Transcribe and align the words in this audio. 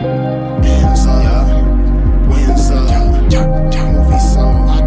I 0.00 0.06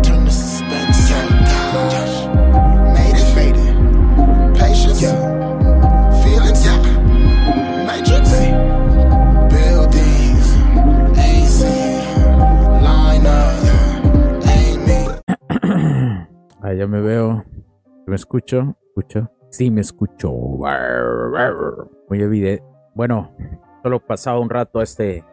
turn 0.01 0.25
the 0.25 0.31
suspense 0.31 1.11
up. 1.11 1.29
Gosh, 1.71 2.25
made 2.97 3.13
it, 3.13 3.27
ya 16.75 16.85
ah, 16.85 16.87
me. 16.87 17.01
Veo, 17.01 17.43
me 18.07 18.15
escucho, 18.15 18.75
escucho. 18.87 19.29
Sí, 19.51 19.69
me 19.69 19.81
escucho. 19.81 20.31
Muy 22.09 22.19
evidente. 22.19 22.63
Bueno, 22.95 23.31
solo 23.83 23.99
pasaba 23.99 24.39
un 24.39 24.49
rato 24.49 24.79
a 24.79 24.83
este 24.83 25.23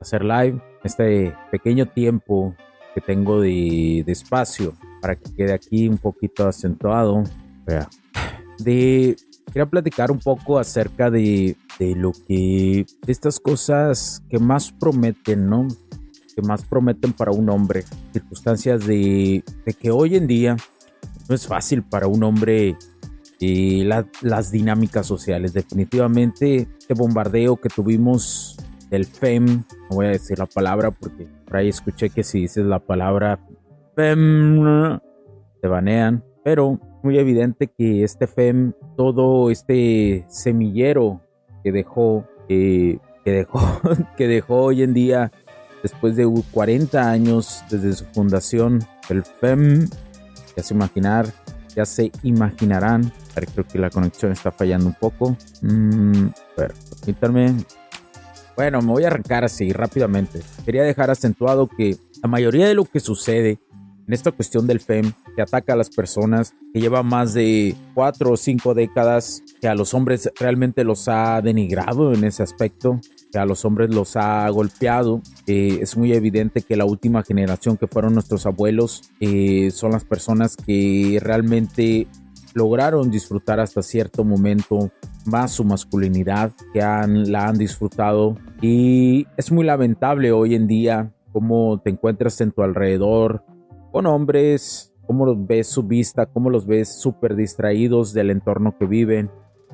hacer 0.00 0.24
live, 0.24 0.62
este 0.84 1.34
pequeño 1.50 1.86
tiempo 1.86 2.54
que 2.94 3.00
tengo 3.00 3.40
de, 3.40 4.00
espacio 4.06 4.74
para 5.02 5.16
que 5.16 5.34
quede 5.34 5.52
aquí 5.52 5.88
un 5.88 5.98
poquito 5.98 6.46
acentuado. 6.46 7.24
De 8.58 9.16
quería 9.46 9.66
platicar 9.66 10.10
un 10.10 10.20
poco 10.20 10.58
acerca 10.58 11.10
de, 11.10 11.56
de 11.78 11.96
lo 11.96 12.12
que 12.12 12.86
de 13.04 13.12
estas 13.12 13.40
cosas 13.40 14.22
que 14.28 14.38
más 14.38 14.70
prometen, 14.70 15.48
¿no? 15.48 15.66
Que 16.34 16.42
más 16.42 16.64
prometen 16.64 17.12
para 17.12 17.32
un 17.32 17.50
hombre. 17.50 17.84
Circunstancias 18.12 18.86
de, 18.86 19.42
de 19.64 19.74
que 19.74 19.90
hoy 19.90 20.16
en 20.16 20.26
día 20.26 20.56
no 21.28 21.34
es 21.34 21.46
fácil 21.46 21.82
para 21.82 22.06
un 22.06 22.22
hombre 22.22 22.76
y 23.40 23.84
las 23.84 24.52
dinámicas 24.52 25.06
sociales. 25.06 25.54
Definitivamente, 25.54 26.68
este 26.78 26.94
bombardeo 26.94 27.56
que 27.56 27.70
tuvimos 27.70 28.56
del 28.90 29.06
FEM, 29.06 29.64
no 29.88 29.96
voy 29.96 30.06
a 30.06 30.10
decir 30.10 30.38
la 30.38 30.46
palabra 30.46 30.90
porque 30.90 31.26
por 31.46 31.56
ahí 31.56 31.70
escuché 31.70 32.10
que 32.10 32.22
si 32.22 32.40
dices 32.42 32.66
la 32.66 32.80
palabra 32.80 33.38
FEM, 33.96 35.00
te 35.62 35.68
banean, 35.68 36.22
pero 36.44 36.78
muy 37.02 37.18
evidente 37.18 37.68
que 37.68 38.04
este 38.04 38.26
FEM, 38.26 38.72
todo 38.96 39.50
este 39.50 40.26
semillero 40.28 41.22
que 41.64 41.72
dejó, 41.72 42.26
que 42.46 43.00
dejó, 43.24 43.60
que 44.18 44.28
dejó 44.28 44.64
hoy 44.64 44.82
en 44.82 44.92
día, 44.92 45.32
después 45.82 46.14
de 46.16 46.30
40 46.52 47.10
años 47.10 47.64
desde 47.70 47.94
su 47.94 48.04
fundación, 48.06 48.80
el 49.08 49.22
FEM 49.22 49.88
ya 50.56 50.62
se 50.62 50.74
imaginar, 50.74 51.26
ya 51.74 51.84
se 51.86 52.10
imaginarán. 52.22 53.12
Creo 53.34 53.66
que 53.66 53.78
la 53.78 53.90
conexión 53.90 54.32
está 54.32 54.52
fallando 54.52 54.86
un 54.86 54.94
poco. 54.94 55.36
Mm, 55.62 56.28
permítanme. 56.56 57.56
Bueno, 58.56 58.82
me 58.82 58.92
voy 58.92 59.04
a 59.04 59.06
arrancar 59.06 59.44
así 59.44 59.72
rápidamente. 59.72 60.40
Quería 60.64 60.82
dejar 60.82 61.10
acentuado 61.10 61.66
que 61.66 61.96
la 62.22 62.28
mayoría 62.28 62.68
de 62.68 62.74
lo 62.74 62.84
que 62.84 63.00
sucede 63.00 63.58
en 64.10 64.14
esta 64.14 64.32
cuestión 64.32 64.66
del 64.66 64.80
FEM, 64.80 65.12
que 65.36 65.42
ataca 65.42 65.74
a 65.74 65.76
las 65.76 65.88
personas, 65.88 66.52
que 66.74 66.80
lleva 66.80 67.04
más 67.04 67.32
de 67.32 67.76
cuatro 67.94 68.32
o 68.32 68.36
cinco 68.36 68.74
décadas, 68.74 69.44
que 69.60 69.68
a 69.68 69.76
los 69.76 69.94
hombres 69.94 70.32
realmente 70.36 70.82
los 70.82 71.06
ha 71.06 71.40
denigrado 71.40 72.12
en 72.12 72.24
ese 72.24 72.42
aspecto, 72.42 73.00
que 73.30 73.38
a 73.38 73.46
los 73.46 73.64
hombres 73.64 73.94
los 73.94 74.16
ha 74.16 74.48
golpeado. 74.48 75.22
Es 75.46 75.96
muy 75.96 76.12
evidente 76.12 76.62
que 76.62 76.74
la 76.74 76.86
última 76.86 77.22
generación 77.22 77.76
que 77.76 77.86
fueron 77.86 78.14
nuestros 78.14 78.46
abuelos 78.46 79.02
eh, 79.20 79.70
son 79.70 79.92
las 79.92 80.04
personas 80.04 80.56
que 80.56 81.20
realmente 81.22 82.08
lograron 82.52 83.12
disfrutar 83.12 83.60
hasta 83.60 83.80
cierto 83.80 84.24
momento 84.24 84.90
más 85.24 85.52
su 85.52 85.62
masculinidad, 85.62 86.50
que 86.72 86.82
han, 86.82 87.30
la 87.30 87.46
han 87.46 87.58
disfrutado 87.58 88.36
y 88.60 89.28
es 89.36 89.52
muy 89.52 89.64
lamentable 89.64 90.32
hoy 90.32 90.56
en 90.56 90.66
día 90.66 91.12
cómo 91.32 91.80
te 91.80 91.90
encuentras 91.90 92.40
en 92.40 92.50
tu 92.50 92.64
alrededor 92.64 93.44
con 93.90 94.06
hombres, 94.06 94.92
cómo 95.06 95.26
los 95.26 95.46
ves 95.46 95.66
su 95.66 95.82
vista, 95.82 96.26
cómo 96.26 96.50
los 96.50 96.66
ves 96.66 97.00
súper 97.00 97.34
distraídos 97.34 98.12
del 98.12 98.30
entorno 98.30 98.76
que 98.78 98.86
viven, 98.86 99.30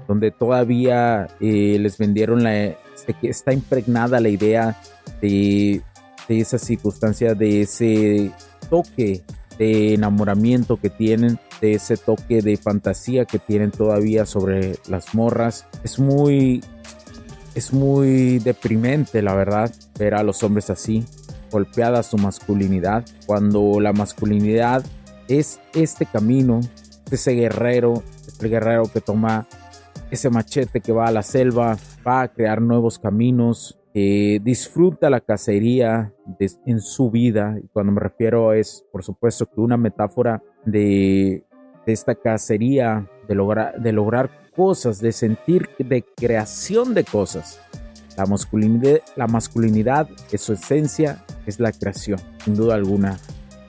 donde 0.09 0.31
todavía 0.31 1.29
eh, 1.41 1.79
les 1.79 1.99
vendieron 1.99 2.43
la, 2.43 2.77
que 3.21 3.29
está 3.29 3.53
impregnada 3.53 4.21
la 4.21 4.29
idea 4.29 4.81
de, 5.21 5.83
esa 6.29 6.59
circunstancia, 6.59 7.35
de 7.35 7.61
ese 7.63 8.31
toque 8.71 9.23
de 9.59 9.95
enamoramiento 9.95 10.79
que 10.79 10.91
tienen, 10.91 11.39
de 11.61 11.75
ese 11.75 11.97
toque 11.97 12.43
de 12.43 12.57
fantasía 12.57 13.25
que 13.25 13.39
tienen 13.39 13.71
todavía 13.71 14.27
sobre 14.27 14.77
las 14.89 15.15
morras. 15.15 15.67
Es 15.85 15.99
muy, 15.99 16.63
es 17.55 17.73
muy 17.73 18.39
deprimente, 18.39 19.23
la 19.23 19.35
verdad, 19.35 19.73
ver 19.99 20.15
a 20.15 20.23
los 20.23 20.43
hombres 20.43 20.71
así, 20.71 21.05
golpeada 21.51 22.03
su 22.03 22.17
masculinidad, 22.19 23.05
cuando 23.27 23.81
la 23.81 23.93
masculinidad 23.93 24.85
es 25.29 25.61
este 25.75 26.07
camino, 26.07 26.61
ese 27.11 27.33
guerrero, 27.33 28.03
este 28.27 28.49
guerrero 28.49 28.85
que 28.93 29.01
toma 29.01 29.47
ese 30.11 30.31
machete 30.31 30.81
que 30.81 30.93
va 30.93 31.09
a 31.09 31.13
la 31.13 31.23
selva, 31.23 31.77
va 32.07 32.23
a 32.23 32.29
crear 32.29 32.61
nuevos 32.61 32.99
caminos, 32.99 33.79
disfruta 33.93 35.09
la 35.09 35.21
cacería 35.21 36.13
en 36.67 36.81
su 36.81 37.11
vida. 37.11 37.59
Y 37.63 37.67
cuando 37.69 37.93
me 37.93 38.01
refiero 38.01 38.53
es, 38.53 38.85
por 38.93 39.03
supuesto, 39.03 39.47
que 39.47 39.61
una 39.61 39.77
metáfora 39.77 40.43
de, 40.65 41.45
esta 41.87 42.15
cacería, 42.15 43.09
de 43.29 43.73
de 43.79 43.93
lograr 43.93 44.31
cosas, 44.55 45.01
de 45.01 45.13
sentir, 45.13 45.69
de 45.79 46.05
creación 46.17 46.95
de 46.95 47.05
cosas. 47.05 47.61
La 48.17 48.27
masculinidad, 48.27 49.01
la 49.15 49.27
masculinidad 49.27 50.09
es 50.33 50.41
su 50.41 50.55
esencia, 50.55 51.25
es 51.47 51.61
la 51.61 51.73
creación, 51.73 52.19
sin 52.45 52.55
duda 52.55 52.75
alguna. 52.75 53.19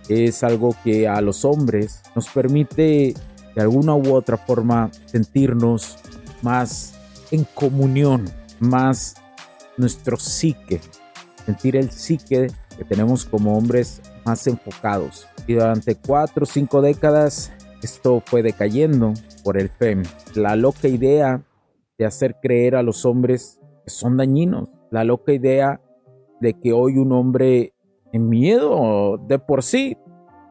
Es 0.07 0.43
algo 0.43 0.75
que 0.83 1.07
a 1.07 1.19
los 1.21 1.43
hombres 1.43 2.01
nos 2.15 2.29
permite 2.29 3.13
de 3.55 3.61
alguna 3.61 3.95
u 3.95 4.13
otra 4.13 4.37
forma 4.37 4.89
sentirnos 5.05 5.97
más 6.41 6.93
en 7.31 7.45
comunión, 7.53 8.25
más 8.59 9.15
nuestro 9.75 10.17
psique, 10.17 10.79
sentir 11.45 11.75
el 11.75 11.91
psique 11.91 12.47
que 12.77 12.83
tenemos 12.85 13.25
como 13.25 13.57
hombres 13.57 14.01
más 14.25 14.47
enfocados. 14.47 15.27
Y 15.45 15.53
durante 15.53 15.95
cuatro 15.95 16.43
o 16.43 16.47
cinco 16.47 16.81
décadas 16.81 17.51
esto 17.81 18.21
fue 18.25 18.43
decayendo 18.43 19.13
por 19.43 19.57
el 19.57 19.69
FEM. 19.69 20.03
La 20.35 20.55
loca 20.55 20.87
idea 20.87 21.41
de 21.97 22.05
hacer 22.05 22.37
creer 22.41 22.75
a 22.75 22.83
los 22.83 23.05
hombres 23.05 23.56
son 23.87 24.17
dañinos. 24.17 24.69
La 24.91 25.03
loca 25.03 25.33
idea 25.33 25.81
de 26.39 26.53
que 26.53 26.73
hoy 26.73 26.97
un 26.97 27.11
hombre 27.11 27.73
en 28.13 28.29
miedo 28.29 29.17
de 29.27 29.39
por 29.39 29.63
sí 29.63 29.97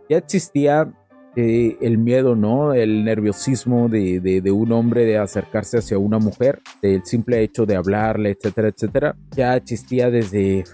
ya 0.08 0.18
existía 0.18 0.92
eh, 1.36 1.76
el 1.80 1.98
miedo, 1.98 2.34
¿no? 2.34 2.72
El 2.72 3.04
nerviosismo 3.04 3.88
de, 3.88 4.20
de, 4.20 4.50
un 4.50 4.72
hombre 4.72 5.04
de 5.04 5.18
acercarse 5.18 5.78
hacia 5.78 5.98
una 5.98 6.18
mujer, 6.18 6.60
el 6.80 7.04
simple 7.04 7.42
hecho 7.42 7.66
de 7.66 7.76
hablarle, 7.76 8.30
etcétera, 8.30 8.68
etcétera, 8.68 9.16
ya 9.36 9.54
existía 9.54 10.10
desde, 10.10 10.64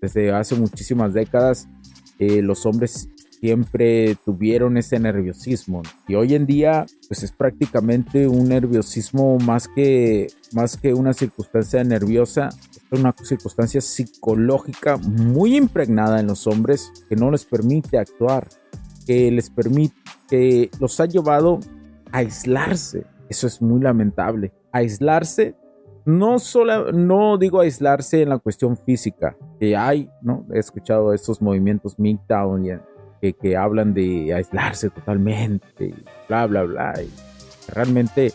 desde 0.00 0.32
hace 0.32 0.54
muchísimas 0.56 1.14
décadas. 1.14 1.68
Eh, 2.18 2.42
los 2.42 2.66
hombres 2.66 3.08
siempre 3.40 4.16
tuvieron 4.24 4.76
ese 4.76 4.98
nerviosismo 4.98 5.82
y 6.06 6.14
hoy 6.14 6.34
en 6.34 6.46
día 6.46 6.86
pues 7.08 7.22
es 7.22 7.32
prácticamente 7.32 8.26
un 8.26 8.48
nerviosismo 8.48 9.38
más 9.38 9.68
que 9.68 10.28
más 10.52 10.76
que 10.76 10.94
una 10.94 11.12
circunstancia 11.12 11.82
nerviosa 11.84 12.48
es 12.90 12.98
una 12.98 13.14
circunstancia 13.22 13.80
psicológica 13.80 14.96
muy 14.96 15.56
impregnada 15.56 16.20
en 16.20 16.26
los 16.26 16.46
hombres 16.46 16.90
que 17.08 17.16
no 17.16 17.30
les 17.30 17.44
permite 17.44 17.98
actuar 17.98 18.48
que 19.08 19.30
les 19.30 19.48
permite, 19.48 19.96
que 20.28 20.70
los 20.78 21.00
ha 21.00 21.06
llevado 21.06 21.60
a 22.12 22.18
aislarse. 22.18 23.06
Eso 23.30 23.46
es 23.46 23.62
muy 23.62 23.80
lamentable. 23.80 24.52
Aislarse, 24.70 25.56
no 26.04 26.38
solo, 26.38 26.92
no 26.92 27.38
digo 27.38 27.60
aislarse 27.60 28.20
en 28.20 28.28
la 28.28 28.38
cuestión 28.38 28.76
física, 28.76 29.34
que 29.58 29.74
hay, 29.74 30.10
¿no? 30.20 30.44
He 30.52 30.58
escuchado 30.58 31.14
estos 31.14 31.40
movimientos 31.40 31.98
MGTOW 31.98 32.58
que, 33.20 33.32
que 33.32 33.56
hablan 33.56 33.94
de 33.94 34.34
aislarse 34.34 34.90
totalmente, 34.90 35.94
bla, 36.28 36.46
bla, 36.46 36.62
bla. 36.64 37.02
Y 37.02 37.10
realmente 37.72 38.32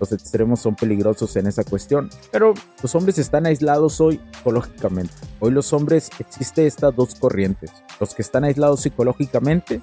los 0.00 0.12
extremos 0.12 0.60
son 0.60 0.74
peligrosos 0.74 1.36
en 1.36 1.46
esa 1.46 1.64
cuestión. 1.64 2.10
Pero 2.30 2.54
los 2.82 2.94
hombres 2.94 3.18
están 3.18 3.46
aislados 3.46 4.00
hoy 4.00 4.20
psicológicamente. 4.32 5.14
Hoy 5.40 5.52
los 5.52 5.72
hombres 5.72 6.10
existe 6.18 6.66
estas 6.66 6.94
dos 6.94 7.14
corrientes. 7.14 7.70
Los 8.00 8.14
que 8.14 8.22
están 8.22 8.44
aislados 8.44 8.80
psicológicamente 8.82 9.80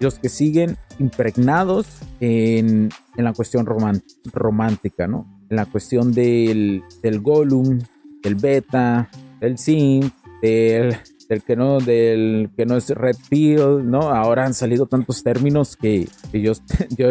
y 0.00 0.04
los 0.04 0.18
que 0.18 0.28
siguen 0.28 0.76
impregnados 0.98 1.86
en, 2.20 2.90
en 3.16 3.24
la 3.24 3.32
cuestión 3.32 3.66
romántica, 3.66 5.06
¿no? 5.06 5.26
En 5.48 5.56
la 5.56 5.66
cuestión 5.66 6.12
del, 6.12 6.82
del 7.02 7.20
Gollum, 7.20 7.80
del 8.22 8.34
Beta, 8.34 9.08
del 9.40 9.58
Sim, 9.58 10.10
del, 10.40 10.96
del 11.32 11.42
que 11.42 11.56
no 11.56 11.80
del 11.80 12.50
que 12.56 12.66
no 12.66 12.76
es 12.76 12.90
red 12.90 13.16
pill, 13.30 13.90
¿no? 13.90 14.10
Ahora 14.10 14.44
han 14.44 14.52
salido 14.52 14.84
tantos 14.86 15.22
términos 15.22 15.76
que, 15.76 16.06
yo, 16.32 16.52
yo, 16.96 17.10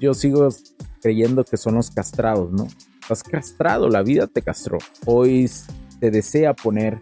yo, 0.00 0.14
sigo 0.14 0.48
creyendo 1.02 1.44
que 1.44 1.56
son 1.56 1.74
los 1.74 1.90
castrados, 1.90 2.52
¿no? 2.52 2.68
Estás 3.00 3.24
castrado, 3.24 3.88
la 3.88 4.02
vida 4.02 4.28
te 4.28 4.42
castró. 4.42 4.78
Hoy 5.04 5.50
te 5.98 6.12
desea 6.12 6.54
poner 6.54 6.98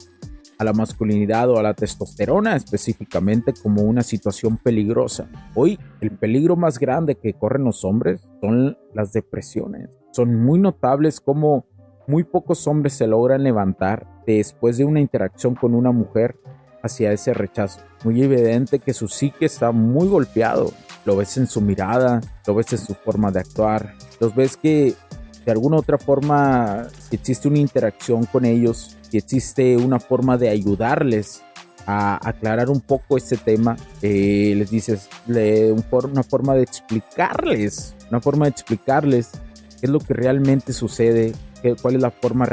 a 0.58 0.64
la 0.64 0.72
masculinidad 0.72 1.50
o 1.50 1.58
a 1.58 1.62
la 1.62 1.75
testosterona 1.75 2.56
específicamente 2.56 3.52
como 3.52 3.82
una 3.82 4.02
situación 4.02 4.56
peligrosa. 4.56 5.28
Hoy 5.55 5.78
el 6.00 6.12
peligro 6.12 6.56
más 6.56 6.78
grande 6.78 7.17
que 7.17 7.34
corren 7.34 7.64
los 7.64 7.84
hombres 7.84 8.26
son 8.40 8.78
las 8.94 9.12
depresiones. 9.12 9.90
Son 10.12 10.34
muy 10.34 10.58
notables 10.58 11.20
como 11.20 11.67
muy 12.06 12.25
pocos 12.25 12.67
hombres 12.67 12.93
se 12.94 13.06
logran 13.06 13.43
levantar 13.43 14.06
después 14.32 14.78
de 14.78 14.84
una 14.84 15.00
interacción 15.00 15.54
con 15.54 15.74
una 15.74 15.92
mujer 15.92 16.36
hacia 16.82 17.12
ese 17.12 17.34
rechazo. 17.34 17.80
Muy 18.04 18.22
evidente 18.22 18.78
que 18.78 18.92
su 18.92 19.08
psique 19.08 19.46
está 19.46 19.72
muy 19.72 20.08
golpeado. 20.08 20.72
Lo 21.04 21.16
ves 21.16 21.36
en 21.36 21.46
su 21.46 21.60
mirada, 21.60 22.20
lo 22.46 22.54
ves 22.54 22.72
en 22.72 22.78
su 22.78 22.94
forma 22.94 23.30
de 23.30 23.40
actuar. 23.40 23.94
Los 24.20 24.34
ves 24.34 24.56
que 24.56 24.94
de 25.44 25.52
alguna 25.52 25.76
otra 25.76 25.98
forma, 25.98 26.88
si 27.08 27.16
existe 27.16 27.48
una 27.48 27.58
interacción 27.58 28.24
con 28.24 28.44
ellos, 28.44 28.96
si 29.10 29.18
existe 29.18 29.76
una 29.76 30.00
forma 30.00 30.38
de 30.38 30.48
ayudarles 30.48 31.42
a 31.86 32.18
aclarar 32.26 32.70
un 32.70 32.80
poco 32.80 33.16
este 33.18 33.36
tema, 33.36 33.76
eh, 34.00 34.54
les 34.56 34.70
dices 34.70 35.08
una 35.26 36.22
forma 36.22 36.54
de 36.54 36.62
explicarles, 36.62 37.94
una 38.10 38.20
forma 38.20 38.46
de 38.46 38.52
explicarles 38.52 39.30
qué 39.80 39.86
es 39.86 39.90
lo 39.90 40.00
que 40.00 40.14
realmente 40.14 40.72
sucede, 40.72 41.32
qué, 41.64 41.75
cuál 41.81 41.96
es 41.96 42.02
la 42.02 42.11
forma 42.11 42.46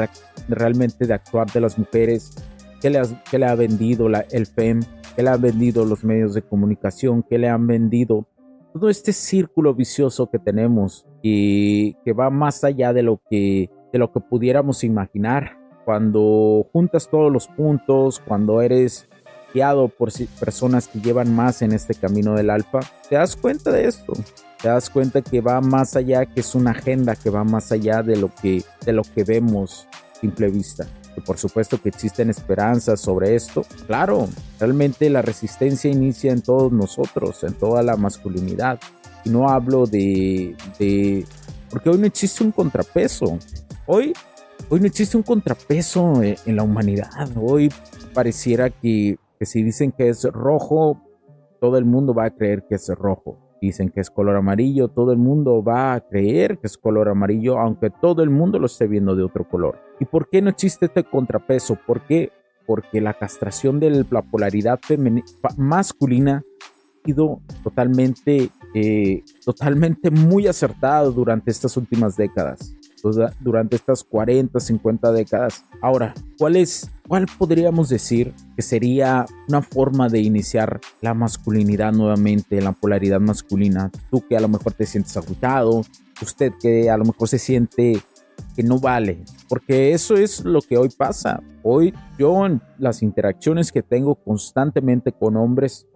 realmente 0.48 1.06
de 1.06 1.12
actuar 1.12 1.50
de 1.52 1.60
las 1.60 1.78
mujeres, 1.78 2.32
qué 2.80 2.88
le, 2.88 3.00
le 3.38 3.46
ha 3.46 3.54
vendido 3.54 4.08
la, 4.08 4.24
el 4.30 4.46
FEM, 4.46 4.80
qué 5.14 5.22
le 5.22 5.28
han 5.28 5.42
vendido 5.42 5.84
los 5.84 6.02
medios 6.02 6.32
de 6.34 6.42
comunicación, 6.42 7.22
qué 7.22 7.38
le 7.38 7.48
han 7.48 7.66
vendido 7.66 8.26
todo 8.72 8.88
este 8.88 9.12
círculo 9.12 9.74
vicioso 9.74 10.30
que 10.30 10.38
tenemos 10.38 11.06
y 11.22 11.92
que 12.04 12.14
va 12.14 12.30
más 12.30 12.64
allá 12.64 12.94
de 12.94 13.02
lo 13.02 13.20
que, 13.28 13.70
de 13.92 13.98
lo 13.98 14.10
que 14.10 14.20
pudiéramos 14.20 14.82
imaginar. 14.82 15.58
Cuando 15.84 16.66
juntas 16.72 17.08
todos 17.10 17.30
los 17.30 17.48
puntos, 17.48 18.20
cuando 18.26 18.62
eres 18.62 19.08
guiado 19.52 19.88
por 19.88 20.10
personas 20.40 20.88
que 20.88 21.00
llevan 21.00 21.34
más 21.34 21.60
en 21.60 21.72
este 21.72 21.94
camino 21.94 22.34
del 22.34 22.48
alfa, 22.48 22.80
te 23.10 23.16
das 23.16 23.36
cuenta 23.36 23.70
de 23.70 23.86
esto. 23.86 24.14
Te 24.62 24.68
das 24.68 24.88
cuenta 24.88 25.22
que 25.22 25.40
va 25.40 25.60
más 25.60 25.96
allá, 25.96 26.24
que 26.24 26.40
es 26.40 26.54
una 26.54 26.70
agenda 26.70 27.16
que 27.16 27.30
va 27.30 27.42
más 27.42 27.72
allá 27.72 28.02
de 28.02 28.16
lo 28.16 28.32
que, 28.32 28.62
de 28.86 28.92
lo 28.92 29.02
que 29.02 29.24
vemos 29.24 29.88
simple 30.20 30.48
vista 30.48 30.86
que 31.14 31.20
por 31.20 31.38
supuesto 31.38 31.80
que 31.80 31.88
existen 31.88 32.30
esperanzas 32.30 33.00
sobre 33.00 33.34
esto. 33.34 33.64
Claro, 33.86 34.28
realmente 34.58 35.10
la 35.10 35.22
resistencia 35.22 35.90
inicia 35.90 36.32
en 36.32 36.42
todos 36.42 36.72
nosotros, 36.72 37.44
en 37.44 37.54
toda 37.54 37.82
la 37.82 37.96
masculinidad. 37.96 38.80
Y 39.24 39.30
no 39.30 39.48
hablo 39.48 39.86
de, 39.86 40.56
de 40.78 41.26
porque 41.70 41.90
hoy 41.90 41.98
no 41.98 42.06
existe 42.06 42.42
un 42.42 42.52
contrapeso. 42.52 43.38
Hoy, 43.86 44.12
hoy 44.68 44.80
no 44.80 44.86
existe 44.86 45.16
un 45.16 45.22
contrapeso 45.22 46.22
en, 46.22 46.36
en 46.46 46.56
la 46.56 46.62
humanidad. 46.62 47.28
Hoy 47.36 47.70
pareciera 48.14 48.70
que, 48.70 49.18
que 49.38 49.46
si 49.46 49.62
dicen 49.62 49.92
que 49.92 50.08
es 50.08 50.24
rojo, 50.24 51.00
todo 51.60 51.78
el 51.78 51.84
mundo 51.84 52.14
va 52.14 52.26
a 52.26 52.30
creer 52.30 52.64
que 52.68 52.76
es 52.76 52.88
rojo 52.88 53.51
dicen 53.66 53.90
que 53.90 54.00
es 54.00 54.10
color 54.10 54.36
amarillo, 54.36 54.88
todo 54.88 55.12
el 55.12 55.18
mundo 55.18 55.62
va 55.62 55.94
a 55.94 56.00
creer 56.00 56.58
que 56.58 56.66
es 56.66 56.76
color 56.76 57.08
amarillo, 57.08 57.58
aunque 57.58 57.90
todo 57.90 58.22
el 58.22 58.30
mundo 58.30 58.58
lo 58.58 58.66
esté 58.66 58.86
viendo 58.86 59.14
de 59.16 59.22
otro 59.22 59.48
color. 59.48 59.78
¿Y 60.00 60.04
por 60.04 60.28
qué 60.28 60.42
no 60.42 60.50
existe 60.50 60.86
este 60.86 61.04
contrapeso? 61.04 61.78
¿Por 61.86 62.04
qué? 62.06 62.30
Porque 62.66 63.00
la 63.00 63.14
castración 63.14 63.80
de 63.80 64.04
la 64.10 64.22
polaridad 64.22 64.80
masculina 65.56 66.44
ha 66.44 67.06
sido 67.06 67.40
totalmente, 67.62 68.50
eh, 68.74 69.22
totalmente 69.44 70.10
muy 70.10 70.46
acertada 70.46 71.04
durante 71.04 71.50
estas 71.50 71.76
últimas 71.76 72.16
décadas 72.16 72.76
durante 73.40 73.76
estas 73.76 74.04
40, 74.04 74.58
50 74.58 75.12
décadas. 75.12 75.64
Ahora, 75.80 76.14
¿cuál 76.38 76.56
es, 76.56 76.90
cuál 77.08 77.26
podríamos 77.38 77.88
decir 77.88 78.32
que 78.56 78.62
sería 78.62 79.26
una 79.48 79.62
forma 79.62 80.08
de 80.08 80.20
iniciar 80.20 80.80
la 81.00 81.14
masculinidad 81.14 81.92
nuevamente, 81.92 82.60
la 82.60 82.72
polaridad 82.72 83.20
masculina? 83.20 83.90
Tú 84.10 84.24
que 84.26 84.36
a 84.36 84.40
lo 84.40 84.48
mejor 84.48 84.72
te 84.74 84.86
sientes 84.86 85.16
agotado, 85.16 85.82
usted 86.20 86.52
que 86.60 86.90
a 86.90 86.96
lo 86.96 87.04
mejor 87.04 87.28
se 87.28 87.38
siente 87.38 88.00
que 88.54 88.62
no 88.62 88.78
vale, 88.78 89.24
porque 89.48 89.92
eso 89.92 90.16
es 90.16 90.44
lo 90.44 90.60
que 90.62 90.76
hoy 90.76 90.90
pasa. 90.90 91.42
Hoy 91.62 91.94
yo 92.18 92.46
en 92.46 92.60
las 92.78 93.02
interacciones 93.02 93.72
que 93.72 93.82
tengo 93.82 94.14
constantemente 94.14 95.12
con 95.12 95.36
hombres, 95.36 95.86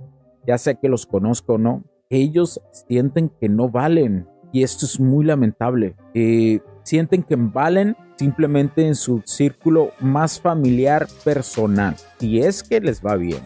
ya 0.46 0.58
sea 0.58 0.74
que 0.74 0.88
los 0.88 1.06
conozco 1.06 1.54
o 1.54 1.58
no, 1.58 1.84
ellos 2.08 2.60
sienten 2.88 3.30
que 3.40 3.48
no 3.48 3.68
valen 3.68 4.28
y 4.52 4.62
esto 4.62 4.86
es 4.86 5.00
muy 5.00 5.24
lamentable. 5.24 5.96
Eh, 6.14 6.60
sienten 6.86 7.24
que 7.24 7.34
valen 7.34 7.96
simplemente 8.16 8.86
en 8.86 8.94
su 8.94 9.20
círculo 9.24 9.90
más 9.98 10.40
familiar 10.40 11.08
personal. 11.24 11.96
Y 12.20 12.38
es 12.38 12.62
que 12.62 12.80
les 12.80 13.04
va 13.04 13.16
bien 13.16 13.42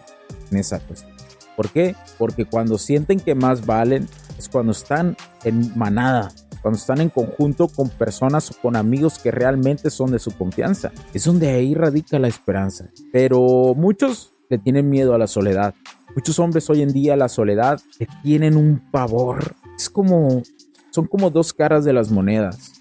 en 0.51 0.59
esa 0.59 0.79
cuestión. 0.79 1.17
¿Por 1.57 1.71
qué? 1.71 1.97
Porque 2.19 2.45
cuando 2.45 2.77
sienten 2.77 3.19
que 3.19 3.35
más 3.35 3.65
valen 3.65 4.07
es 4.39 4.49
cuando 4.49 4.73
están 4.73 5.17
en 5.45 5.77
manada, 5.77 6.31
cuando 6.61 6.79
están 6.79 7.01
en 7.01 7.09
conjunto 7.09 7.69
con 7.69 7.89
personas 7.89 8.51
o 8.51 8.55
con 8.61 8.77
amigos 8.77 9.19
que 9.19 9.31
realmente 9.31 9.89
son 9.89 10.13
de 10.13 10.19
su 10.19 10.33
confianza. 10.33 10.93
Es 11.15 11.25
donde 11.25 11.49
ahí 11.49 11.75
radica 11.75 12.19
la 12.19 12.29
esperanza. 12.29 12.91
Pero 13.11 13.75
muchos 13.75 14.35
le 14.51 14.59
tienen 14.59 14.91
miedo 14.91 15.15
a 15.15 15.19
la 15.19 15.27
soledad. 15.27 15.75
Muchos 16.15 16.39
hombres 16.39 16.69
hoy 16.69 16.83
en 16.83 16.93
día 16.93 17.15
a 17.15 17.17
la 17.17 17.31
soledad 17.31 17.81
le 17.99 18.07
tienen 18.23 18.57
un 18.59 18.83
pavor. 18.91 19.55
Es 19.77 19.89
como, 19.89 20.43
son 20.91 21.07
como 21.07 21.31
dos 21.31 21.55
caras 21.55 21.87
de 21.87 21.95
las 21.95 22.11
monedas 22.11 22.80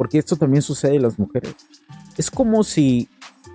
porque 0.00 0.16
esto 0.16 0.34
también 0.34 0.62
sucede 0.62 0.96
en 0.96 1.02
las 1.02 1.18
mujeres. 1.18 1.54
Es 2.16 2.30
como 2.30 2.64
si 2.64 3.10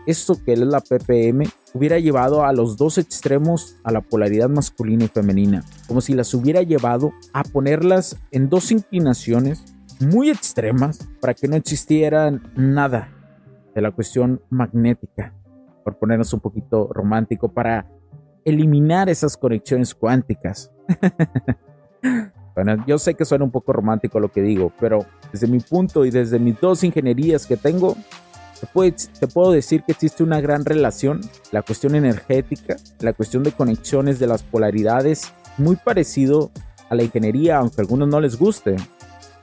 esto 0.06 0.36
que 0.46 0.54
es 0.54 0.60
la 0.60 0.80
PPM 0.80 1.50
hubiera 1.74 1.98
llevado 1.98 2.46
a 2.46 2.54
los 2.54 2.78
dos 2.78 3.00
extremos 3.00 3.78
a 3.84 3.92
la 3.92 4.02
polaridad 4.02 4.48
masculina 4.48 5.06
y 5.06 5.08
femenina, 5.08 5.64
como 5.88 6.02
si 6.02 6.14
las 6.14 6.32
hubiera 6.36 6.62
llevado 6.62 7.14
a 7.34 7.42
ponerlas 7.42 8.20
en 8.30 8.48
dos 8.48 8.72
inclinaciones 8.72 9.64
muy 10.00 10.30
extremas 10.30 11.00
para 11.20 11.34
que 11.34 11.48
no 11.48 11.56
existiera 11.56 12.40
nada 12.56 13.10
de 13.74 13.82
la 13.82 13.90
cuestión 13.90 14.40
magnética, 14.52 15.34
por 15.84 15.98
ponernos 15.98 16.32
un 16.32 16.42
poquito 16.42 16.90
romántico, 16.94 17.52
para 17.52 17.90
eliminar 18.44 19.10
esas 19.10 19.36
conexiones 19.36 19.96
cuánticas. 19.96 20.72
Bueno, 22.56 22.86
yo 22.88 22.98
sé 22.98 23.16
que 23.16 23.26
suena 23.26 23.44
un 23.44 23.52
poco 23.52 23.74
romántico 23.74 24.20
lo 24.22 24.32
que 24.32 24.42
digo, 24.42 24.72
pero 24.80 25.06
desde 25.36 25.48
mi 25.48 25.60
punto 25.60 26.06
y 26.06 26.12
desde 26.12 26.40
mis 26.40 26.60
dos 26.62 26.82
ingenierías 26.86 27.46
que 27.46 27.58
tengo, 27.58 27.98
te, 29.20 29.28
puedo 29.28 29.52
decir 29.52 29.84
que 29.84 29.92
existe 29.92 30.24
una 30.24 30.40
gran 30.40 30.64
relación, 30.64 31.20
la 31.52 31.62
cuestión 31.62 31.94
energética, 31.94 32.78
la 33.00 33.12
cuestión 33.12 33.44
de 33.44 33.52
conexiones 33.52 34.18
de 34.18 34.28
las 34.28 34.44
polaridades, 34.44 35.34
muy 35.58 35.76
parecido 35.76 36.52
a 36.90 36.96
la 36.96 37.04
ingeniería, 37.04 37.58
aunque 37.58 37.82
a 37.82 37.84
algunos 37.84 38.08
no 38.08 38.22
les 38.22 38.38
guste. 38.38 38.78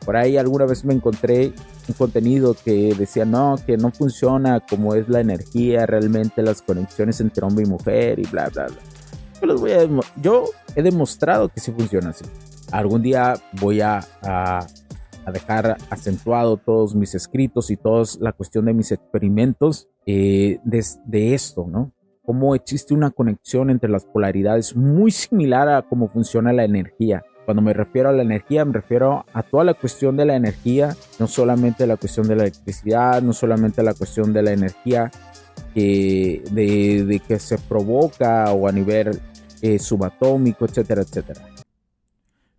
Por 0.06 0.16
ahí 0.16 0.38
alguna 0.38 0.64
vez 0.64 0.82
me 0.82 0.94
encontré 0.94 1.52
un 1.86 1.94
contenido 1.94 2.56
que 2.64 2.94
decía, 2.94 3.26
no, 3.26 3.56
que 3.66 3.76
no 3.76 3.90
funciona 3.90 4.60
como 4.60 4.94
es 4.94 5.10
la 5.10 5.20
energía, 5.20 5.84
realmente 5.84 6.42
las 6.42 6.62
conexiones 6.62 7.20
entre 7.20 7.44
hombre 7.44 7.66
y 7.66 7.68
mujer 7.68 8.18
y 8.18 8.22
bla, 8.22 8.48
bla, 8.48 8.66
bla. 8.66 8.78
Yo, 9.42 9.46
les 9.46 9.60
voy 9.60 9.72
a, 9.72 9.86
yo 10.22 10.46
he 10.74 10.82
demostrado 10.82 11.50
que 11.50 11.60
sí 11.60 11.70
funciona 11.70 12.10
así 12.10 12.24
algún 12.72 13.02
día 13.02 13.34
voy 13.60 13.80
a, 13.80 14.00
dejar 15.30 15.76
acentuado 15.90 16.56
todos 16.56 16.94
mis 16.94 17.14
escritos 17.14 17.70
y 17.70 17.76
toda 17.76 18.04
la 18.20 18.32
cuestión 18.32 18.64
de 18.64 18.74
mis 18.74 18.90
experimentos 18.90 19.88
eh, 20.06 20.58
de, 20.64 21.34
esto, 21.34 21.66
¿no? 21.68 21.92
Cómo 22.24 22.54
existe 22.54 22.94
una 22.94 23.10
conexión 23.10 23.70
entre 23.70 23.90
las 23.90 24.04
polaridades 24.04 24.74
muy 24.74 25.10
similar 25.10 25.68
a 25.68 25.82
cómo 25.82 26.08
funciona 26.08 26.52
la 26.52 26.64
energía. 26.64 27.22
Cuando 27.44 27.62
me 27.62 27.72
refiero 27.72 28.08
a 28.08 28.12
la 28.12 28.22
energía, 28.22 28.64
me 28.64 28.72
refiero 28.72 29.24
a 29.32 29.42
toda 29.42 29.64
la 29.64 29.74
cuestión 29.74 30.16
de 30.16 30.24
la 30.24 30.36
energía, 30.36 30.96
no 31.18 31.26
solamente 31.26 31.86
la 31.86 31.96
cuestión 31.96 32.26
de 32.28 32.36
la 32.36 32.42
electricidad, 32.44 33.20
no 33.22 33.32
solamente 33.32 33.82
la 33.82 33.94
cuestión 33.94 34.32
de 34.32 34.42
la 34.42 34.52
energía 34.52 35.10
que, 35.74 36.42
de 36.52 37.20
que 37.26 37.38
se 37.38 37.58
provoca 37.58 38.52
o 38.52 38.68
a 38.68 38.72
nivel 38.72 39.20
eh, 39.60 39.78
subatómico, 39.78 40.64
etcétera, 40.64 41.02
etcétera. 41.02 41.51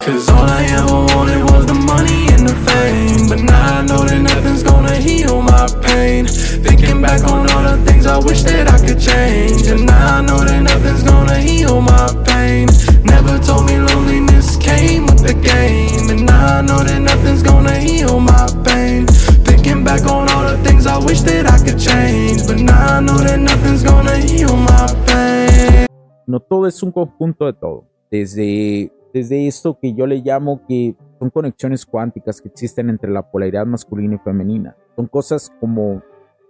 Cause 0.00 0.30
all 0.30 0.48
I 0.48 0.64
ever 0.64 1.04
wanted 1.12 1.42
was 1.52 1.66
the 1.66 1.74
money 1.74 2.26
and 2.32 2.48
the 2.48 2.54
fame. 2.64 3.28
But 3.28 3.40
now 3.44 3.80
I 3.80 3.82
know 3.84 4.02
that 4.02 4.22
nothing's 4.22 4.62
gonna 4.62 4.96
heal 4.96 5.42
my 5.42 5.68
pain. 5.82 6.24
Thinking 6.26 7.02
back 7.02 7.22
on 7.24 7.50
all 7.50 7.62
the 7.62 7.76
things 7.84 8.06
I 8.06 8.16
wish 8.16 8.42
that 8.44 8.66
I 8.72 8.78
could 8.80 8.98
change. 8.98 9.66
And 9.66 9.84
now 9.84 10.16
I 10.16 10.22
know 10.22 10.42
that 10.42 10.62
nothing's 10.62 11.02
gonna 11.02 11.36
heal 11.36 11.82
my 11.82 12.08
pain. 12.24 12.68
Never 13.04 13.38
told 13.44 13.66
me 13.66 13.76
loneliness 13.76 14.56
came 14.56 15.04
with 15.04 15.20
the 15.20 15.34
game. 15.34 16.08
And 16.08 16.24
now 16.24 16.60
I 16.60 16.62
know 16.62 16.82
that 16.82 17.00
nothing's 17.02 17.42
gonna 17.42 17.78
heal 17.78 18.18
my 18.20 18.48
pain. 18.64 19.06
Thinking 19.44 19.84
back 19.84 20.06
on 20.08 20.30
all 20.30 20.48
the 20.48 20.56
things 20.64 20.86
I 20.86 20.96
wish 20.96 21.20
that 21.28 21.44
I 21.44 21.58
could 21.62 21.78
change. 21.78 22.46
But 22.46 22.56
now 22.56 22.96
I 22.96 23.00
know 23.00 23.18
that 23.18 23.38
nothing's 23.38 23.82
gonna 23.82 24.16
heal 24.16 24.56
my 24.56 24.86
pain. 25.06 25.86
No 26.26 26.40
todo 26.40 26.66
es 26.66 26.82
un 26.82 26.90
conjunto 26.90 27.44
de 27.44 27.52
todo. 27.52 27.84
Desde 28.10 28.90
desde 29.12 29.46
esto 29.46 29.78
que 29.80 29.94
yo 29.94 30.06
le 30.06 30.16
llamo 30.18 30.62
que 30.66 30.94
son 31.18 31.30
conexiones 31.30 31.84
cuánticas 31.84 32.40
que 32.40 32.48
existen 32.48 32.90
entre 32.90 33.10
la 33.10 33.30
polaridad 33.30 33.66
masculina 33.66 34.16
y 34.16 34.18
femenina. 34.18 34.76
Son 34.96 35.06
cosas 35.06 35.52
como, 35.60 36.02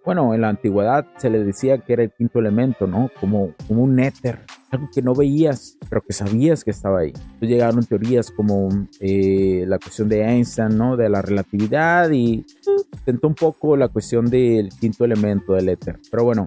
bueno, 0.04 0.34
en 0.34 0.42
la 0.42 0.48
antigüedad 0.48 1.06
se 1.16 1.30
le 1.30 1.42
decía 1.44 1.78
que 1.78 1.92
era 1.92 2.02
el 2.04 2.12
quinto 2.12 2.38
elemento, 2.38 2.86
¿no? 2.86 3.10
Como, 3.20 3.54
como 3.66 3.82
un 3.82 3.98
éter, 3.98 4.40
algo 4.70 4.88
que 4.94 5.02
no 5.02 5.14
veías, 5.14 5.76
pero 5.88 6.02
que 6.02 6.12
sabías 6.12 6.62
que 6.62 6.70
estaba 6.70 7.00
ahí. 7.00 7.12
Entonces 7.16 7.48
llegaron 7.48 7.84
teorías 7.84 8.30
como 8.30 8.68
eh, 9.00 9.64
la 9.66 9.78
cuestión 9.78 10.08
de 10.08 10.22
Einstein, 10.22 10.76
¿no? 10.76 10.96
De 10.96 11.08
la 11.08 11.22
relatividad 11.22 12.10
y 12.10 12.44
intentó 12.92 13.28
un 13.28 13.34
poco 13.34 13.76
la 13.76 13.88
cuestión 13.88 14.30
del 14.30 14.68
quinto 14.80 15.04
elemento 15.04 15.54
del 15.54 15.68
éter. 15.68 15.98
Pero 16.10 16.24
bueno, 16.24 16.46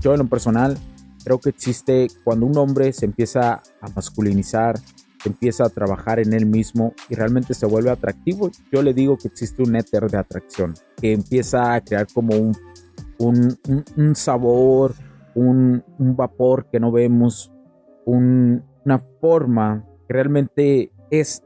yo 0.00 0.12
en 0.12 0.18
lo 0.18 0.26
personal 0.26 0.76
creo 1.24 1.38
que 1.38 1.48
existe 1.48 2.08
cuando 2.22 2.46
un 2.46 2.56
hombre 2.58 2.92
se 2.92 3.06
empieza 3.06 3.62
a 3.80 3.88
masculinizar, 3.94 4.78
empieza 5.28 5.64
a 5.64 5.68
trabajar 5.68 6.18
en 6.18 6.32
él 6.32 6.46
mismo 6.46 6.94
y 7.08 7.14
realmente 7.14 7.54
se 7.54 7.66
vuelve 7.66 7.90
atractivo, 7.90 8.50
yo 8.72 8.82
le 8.82 8.94
digo 8.94 9.16
que 9.16 9.28
existe 9.28 9.62
un 9.62 9.76
éter 9.76 10.10
de 10.10 10.18
atracción, 10.18 10.74
que 11.00 11.12
empieza 11.12 11.74
a 11.74 11.80
crear 11.80 12.06
como 12.12 12.34
un, 12.34 12.56
un, 13.18 14.14
sabor, 14.14 14.94
un, 15.34 15.82
vapor 15.98 16.66
que 16.70 16.80
no 16.80 16.92
vemos, 16.92 17.52
una 18.06 18.98
forma 19.20 19.84
que 20.06 20.14
realmente 20.14 20.92
es 21.10 21.42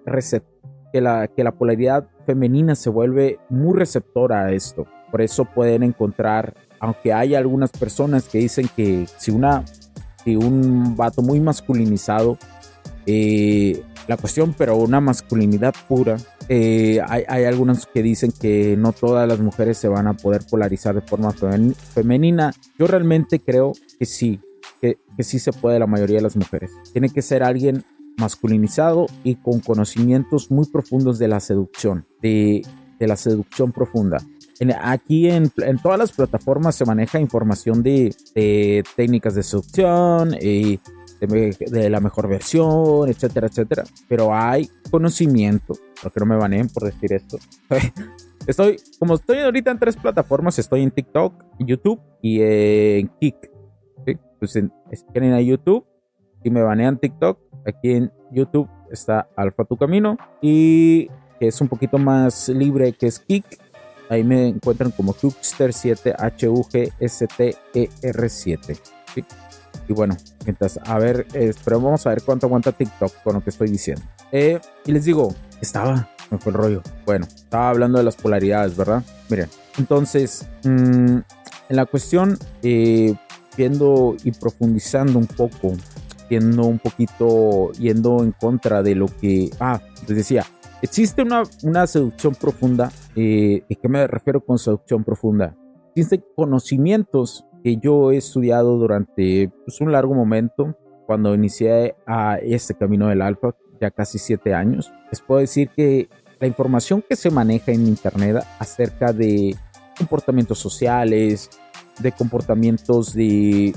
que 0.93 1.01
la, 1.01 1.29
que 1.29 1.45
la 1.45 1.53
polaridad 1.53 2.09
femenina 2.27 2.75
se 2.75 2.91
vuelve 2.91 3.39
muy 3.49 3.77
receptora 3.77 4.45
a 4.45 4.53
esto. 4.53 4.87
Por 5.11 5.23
eso 5.23 5.45
pueden 5.45 5.83
encontrar, 5.83 6.55
aunque 6.81 7.13
hay 7.13 7.35
algunas 7.35 7.71
personas 7.71 8.29
que 8.29 8.39
dicen 8.39 8.69
que 8.75 9.07
si 9.17 9.31
una 9.31 9.65
si 10.25 10.37
un 10.37 10.97
vato 10.97 11.23
muy 11.23 11.41
masculinizado 11.41 12.39
eh, 13.11 13.83
la 14.07 14.19
cuestión, 14.19 14.55
pero 14.57 14.77
una 14.77 15.01
masculinidad 15.01 15.75
pura. 15.89 16.19
Eh, 16.51 17.01
hay, 17.09 17.25
hay, 17.27 17.45
algunos 17.45 17.87
que 17.87 18.03
dicen 18.03 18.33
que 18.39 18.77
no 18.77 18.93
todas 18.93 19.27
las 19.27 19.41
mujeres 19.41 19.79
se 19.79 19.89
van 19.89 20.07
a 20.07 20.13
poder 20.13 20.43
polarizar 20.49 20.95
de 20.95 21.01
forma 21.01 21.33
femenina. 21.33 22.53
Yo 22.79 22.87
realmente 22.87 23.41
creo 23.41 23.73
que 23.99 24.05
sí, 24.05 24.41
que, 24.83 24.99
que 25.17 25.25
sí 25.25 25.39
se 25.39 25.53
puede 25.55 25.79
la 25.79 25.87
mayoría 25.87 26.17
de 26.17 26.23
las 26.23 26.37
mujeres. 26.37 26.71
Tiene 26.93 27.09
que 27.09 27.23
ser 27.23 27.43
alguien 27.43 27.83
masculinizado 28.19 29.07
y 29.25 29.37
con 29.37 29.61
conocimientos 29.61 30.51
muy 30.51 30.67
profundos 30.67 31.19
de 31.19 31.29
la 31.29 31.41
seducción, 31.41 32.05
de, 32.21 32.63
de 32.99 33.07
la 33.07 33.17
seducción 33.17 33.73
profunda. 33.73 34.19
aquí 34.83 35.31
en, 35.31 35.51
en, 35.59 35.79
todas 35.79 35.99
las 35.99 36.13
plataformas 36.13 36.75
se 36.75 36.85
maneja 36.85 37.21
información 37.21 37.83
de, 37.83 38.15
de 38.35 38.85
técnicas 38.97 39.35
de 39.35 39.43
seducción, 39.43 40.35
y 40.43 40.79
eh, 41.21 41.57
de, 41.59 41.91
la 41.91 42.01
mejor 42.01 42.29
versión, 42.29 43.09
etcétera, 43.09 43.49
etcétera. 43.49 43.85
Pero 44.09 44.35
hay 44.35 44.71
conocimiento, 44.91 45.75
porque 46.03 46.21
no 46.21 46.27
me 46.27 46.37
baneen 46.37 46.69
por 46.69 46.85
decir 46.85 47.13
esto. 47.13 47.39
Estoy, 48.47 48.77
como 48.99 49.15
estoy 49.15 49.41
ahorita 49.41 49.71
en 49.71 49.79
tres 49.79 49.97
plataformas, 49.97 50.59
estoy 50.59 50.83
en 50.83 50.91
TikTok, 50.91 51.35
YouTube 51.59 52.01
y 52.23 52.41
en 52.41 53.09
Kik. 53.21 53.37
Pues 54.39 54.57
en, 54.57 54.73
quieren 55.13 55.35
a 55.35 55.41
YouTube 55.43 55.85
y 56.43 56.49
me 56.49 56.63
banean 56.63 56.99
TikTok, 56.99 57.39
aquí 57.67 57.91
en 57.91 58.11
YouTube 58.33 58.67
está 58.91 59.29
Alfa 59.37 59.65
Tu 59.65 59.77
Camino 59.77 60.17
y 60.41 61.09
que 61.39 61.49
es 61.49 61.61
un 61.61 61.69
poquito 61.69 61.99
más 61.99 62.49
libre 62.49 62.95
que 62.95 63.09
es 63.09 63.19
Kik. 63.19 63.45
Ahí 64.09 64.25
me 64.25 64.49
encuentran 64.49 64.93
como 64.93 65.13
Hugster7, 65.13 66.15
H-U-G-S-T-E-R-7. 66.19 68.81
Y 69.89 69.95
bueno, 69.95 70.17
mientras, 70.45 70.79
a 70.85 70.99
ver, 70.99 71.27
pero 71.65 71.81
vamos 71.81 72.07
a 72.07 72.11
ver 72.11 72.23
cuánto 72.23 72.47
aguanta 72.47 72.73
TikTok 72.73 73.23
con 73.23 73.35
lo 73.35 73.43
que 73.43 73.51
estoy 73.51 73.69
diciendo. 73.69 74.03
Eh, 74.31 74.61
y 74.85 74.93
les 74.93 75.05
digo, 75.05 75.35
estaba, 75.61 76.11
me 76.31 76.39
fue 76.39 76.53
el 76.53 76.59
rollo. 76.59 76.83
Bueno, 77.07 77.27
estaba 77.27 77.71
hablando 77.71 77.99
de 77.99 78.05
las 78.05 78.17
polaridades, 78.17 78.77
¿verdad? 78.77 79.03
Miren, 79.31 79.49
entonces, 79.79 80.47
mm, 80.65 81.19
en 81.69 81.77
la 81.77 81.87
cuestión, 81.87 82.39
eh, 82.63 83.15
viendo 83.57 84.17
y 84.23 84.33
profundizando 84.33 85.19
un 85.19 85.27
poco, 85.27 85.73
viendo 86.29 86.67
un 86.67 86.79
poquito, 86.79 87.73
yendo 87.73 88.23
en 88.23 88.33
contra 88.33 88.83
de 88.83 88.95
lo 88.95 89.07
que, 89.07 89.51
ah, 89.59 89.81
les 90.07 90.19
decía, 90.19 90.45
existe 90.83 91.23
una, 91.23 91.43
una 91.63 91.87
seducción 91.87 92.35
profunda. 92.35 92.93
Eh, 93.17 93.65
¿Y 93.69 93.77
qué 93.77 93.89
me 93.89 94.07
refiero 94.07 94.45
con 94.45 94.59
seducción 94.59 95.03
profunda? 95.03 95.57
Existen 95.95 96.25
conocimientos 96.37 97.45
que 97.69 97.77
yo 97.77 98.13
he 98.13 98.17
estudiado 98.17 98.79
durante 98.79 99.51
pues, 99.67 99.79
un 99.83 99.93
largo 99.93 100.15
momento 100.15 100.75
cuando 101.07 101.35
inicié 101.35 101.97
a 102.07 102.39
este 102.39 102.75
camino 102.75 103.09
del 103.09 103.21
alfa, 103.21 103.55
ya 103.79 103.91
casi 103.91 104.19
siete 104.19 104.55
años. 104.55 104.91
Les 105.11 105.21
puedo 105.21 105.41
decir 105.41 105.69
que 105.77 106.09
la 106.41 106.47
información 106.47 107.05
que 107.07 107.15
se 107.15 107.31
maneja 107.31 107.73
en 107.73 107.87
Internet 107.87 108.43
acerca 108.59 109.13
de 109.13 109.55
comportamientos 109.99 110.59
sociales, 110.59 111.51
de 111.99 112.13
comportamientos 112.13 113.13
de, 113.13 113.75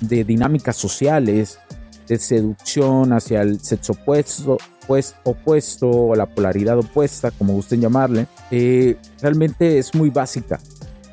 de 0.00 0.22
dinámicas 0.22 0.76
sociales, 0.76 1.58
de 2.06 2.18
seducción 2.18 3.12
hacia 3.12 3.42
el 3.42 3.58
sexo 3.58 3.94
opuesto, 3.94 4.56
pues, 4.86 5.16
opuesto 5.24 5.90
o 5.90 6.14
la 6.14 6.26
polaridad 6.26 6.78
opuesta, 6.78 7.32
como 7.32 7.54
gusten 7.54 7.80
llamarle, 7.80 8.28
eh, 8.52 8.96
realmente 9.20 9.78
es 9.78 9.94
muy 9.96 10.10
básica. 10.10 10.60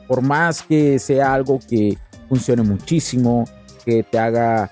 Por 0.07 0.21
más 0.21 0.62
que 0.62 1.00
sea 1.00 1.33
algo 1.33 1.59
que 1.67 1.98
funcione 2.29 2.63
muchísimo, 2.63 3.45
que 3.83 4.03
te 4.03 4.19
haga 4.19 4.71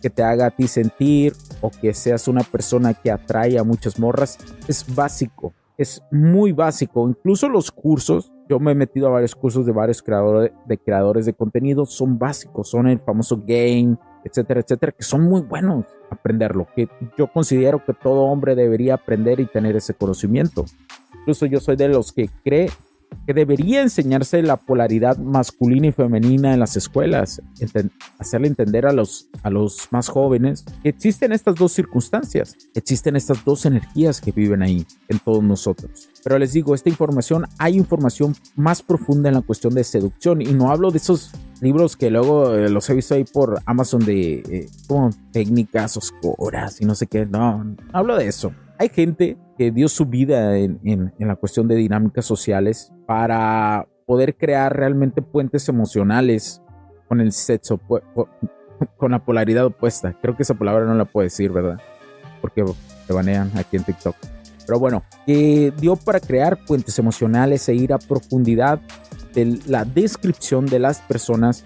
que 0.00 0.10
te 0.10 0.22
haga 0.22 0.46
a 0.46 0.50
ti 0.50 0.66
sentir 0.66 1.34
o 1.60 1.70
que 1.70 1.92
seas 1.94 2.26
una 2.28 2.42
persona 2.42 2.94
que 2.94 3.10
atrae 3.10 3.58
a 3.58 3.64
muchas 3.64 3.98
morras, 3.98 4.38
es 4.66 4.84
básico, 4.94 5.52
es 5.76 6.02
muy 6.10 6.52
básico. 6.52 7.08
Incluso 7.08 7.48
los 7.48 7.70
cursos, 7.70 8.32
yo 8.48 8.58
me 8.58 8.72
he 8.72 8.74
metido 8.74 9.08
a 9.08 9.10
varios 9.10 9.34
cursos 9.34 9.66
de 9.66 9.72
varios 9.72 10.02
creadores 10.02 10.52
de, 10.66 10.78
creadores 10.78 11.26
de 11.26 11.34
contenido, 11.34 11.84
son 11.86 12.18
básicos, 12.18 12.70
son 12.70 12.88
el 12.88 12.98
famoso 13.00 13.42
game, 13.46 13.96
etcétera, 14.24 14.60
etcétera, 14.60 14.92
que 14.92 15.02
son 15.02 15.22
muy 15.22 15.42
buenos 15.42 15.86
aprenderlo, 16.10 16.66
que 16.74 16.88
yo 17.16 17.28
considero 17.32 17.84
que 17.84 17.94
todo 17.94 18.22
hombre 18.22 18.54
debería 18.54 18.94
aprender 18.94 19.38
y 19.38 19.46
tener 19.46 19.76
ese 19.76 19.94
conocimiento. 19.94 20.64
Incluso 21.20 21.46
yo 21.46 21.60
soy 21.60 21.76
de 21.76 21.88
los 21.88 22.12
que 22.12 22.28
cree 22.42 22.70
que 23.26 23.34
debería 23.34 23.82
enseñarse 23.82 24.42
la 24.42 24.56
polaridad 24.56 25.18
masculina 25.18 25.88
y 25.88 25.92
femenina 25.92 26.52
en 26.52 26.60
las 26.60 26.76
escuelas, 26.76 27.42
hacerle 28.18 28.48
entender 28.48 28.86
a 28.86 28.92
los, 28.92 29.28
a 29.42 29.50
los 29.50 29.88
más 29.90 30.08
jóvenes 30.08 30.64
que 30.82 30.88
existen 30.88 31.32
estas 31.32 31.54
dos 31.54 31.72
circunstancias, 31.72 32.56
existen 32.74 33.16
estas 33.16 33.44
dos 33.44 33.66
energías 33.66 34.20
que 34.20 34.32
viven 34.32 34.62
ahí 34.62 34.86
en 35.08 35.18
todos 35.18 35.42
nosotros. 35.42 36.08
Pero 36.22 36.38
les 36.38 36.52
digo, 36.52 36.74
esta 36.74 36.88
información, 36.88 37.46
hay 37.58 37.76
información 37.76 38.34
más 38.56 38.82
profunda 38.82 39.28
en 39.28 39.36
la 39.36 39.42
cuestión 39.42 39.74
de 39.74 39.84
seducción. 39.84 40.42
Y 40.42 40.52
no 40.52 40.70
hablo 40.70 40.90
de 40.90 40.98
esos 40.98 41.32
libros 41.60 41.96
que 41.96 42.10
luego 42.10 42.54
eh, 42.54 42.68
los 42.68 42.88
he 42.90 42.94
visto 42.94 43.14
ahí 43.14 43.24
por 43.24 43.60
Amazon 43.66 44.04
de 44.04 44.42
eh, 44.48 44.68
como 44.86 45.10
técnicas 45.32 45.96
oscuras 45.96 46.80
y 46.80 46.84
no 46.84 46.94
sé 46.94 47.06
qué. 47.06 47.26
No, 47.26 47.64
no 47.64 47.76
hablo 47.92 48.16
de 48.16 48.26
eso. 48.26 48.52
Hay 48.78 48.88
gente 48.88 49.36
dio 49.70 49.88
su 49.88 50.06
vida 50.06 50.56
en 50.56 51.12
la 51.18 51.36
cuestión 51.36 51.68
de 51.68 51.74
dinámicas 51.74 52.24
sociales 52.24 52.92
para 53.06 53.86
poder 54.06 54.36
crear 54.36 54.74
realmente 54.74 55.22
puentes 55.22 55.68
emocionales 55.68 56.62
con 57.06 57.20
el 57.20 57.32
sexo, 57.32 57.78
con 58.96 59.10
la 59.12 59.24
polaridad 59.24 59.66
opuesta. 59.66 60.16
Creo 60.22 60.34
que 60.36 60.44
esa 60.44 60.54
palabra 60.54 60.86
no 60.86 60.94
la 60.94 61.04
puedo 61.04 61.24
decir, 61.24 61.52
¿verdad? 61.52 61.78
Porque 62.40 62.64
te 63.06 63.12
banean 63.12 63.52
aquí 63.56 63.76
en 63.76 63.84
TikTok. 63.84 64.16
Pero 64.66 64.78
bueno, 64.78 65.02
que 65.26 65.72
dio 65.78 65.96
para 65.96 66.20
crear 66.20 66.64
puentes 66.64 66.98
emocionales 66.98 67.68
e 67.68 67.74
ir 67.74 67.92
a 67.92 67.98
profundidad 67.98 68.80
de 69.34 69.58
la 69.66 69.84
descripción 69.84 70.66
de 70.66 70.78
las 70.78 71.00
personas, 71.02 71.64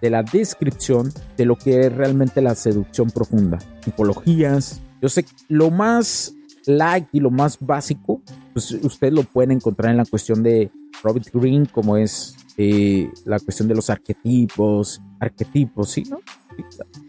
de 0.00 0.10
la 0.10 0.22
descripción 0.22 1.12
de 1.36 1.44
lo 1.46 1.56
que 1.56 1.80
es 1.80 1.92
realmente 1.92 2.40
la 2.40 2.54
seducción 2.54 3.10
profunda. 3.10 3.58
Tipologías. 3.84 4.80
Yo 5.00 5.08
sé, 5.08 5.24
lo 5.48 5.70
más 5.70 6.34
light 6.66 7.06
y 7.12 7.20
lo 7.20 7.30
más 7.30 7.58
básico, 7.60 8.22
pues 8.52 8.70
ustedes 8.72 9.12
lo 9.12 9.24
pueden 9.24 9.52
encontrar 9.52 9.90
en 9.90 9.98
la 9.98 10.04
cuestión 10.04 10.42
de 10.42 10.70
Robert 11.02 11.28
Green, 11.32 11.66
como 11.66 11.96
es 11.96 12.36
eh, 12.56 13.10
la 13.24 13.38
cuestión 13.40 13.68
de 13.68 13.74
los 13.74 13.90
arquetipos, 13.90 15.00
arquetipos, 15.20 15.90
¿sí? 15.90 16.04
¿no? 16.08 16.20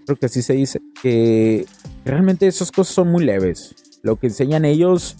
Creo 0.05 0.17
que 0.17 0.25
así 0.25 0.41
se 0.41 0.53
dice, 0.53 0.81
que 1.01 1.65
realmente 2.05 2.47
esas 2.47 2.71
cosas 2.71 2.95
son 2.95 3.11
muy 3.11 3.25
leves. 3.25 3.75
Lo 4.01 4.17
que 4.17 4.27
enseñan 4.27 4.65
ellos 4.65 5.17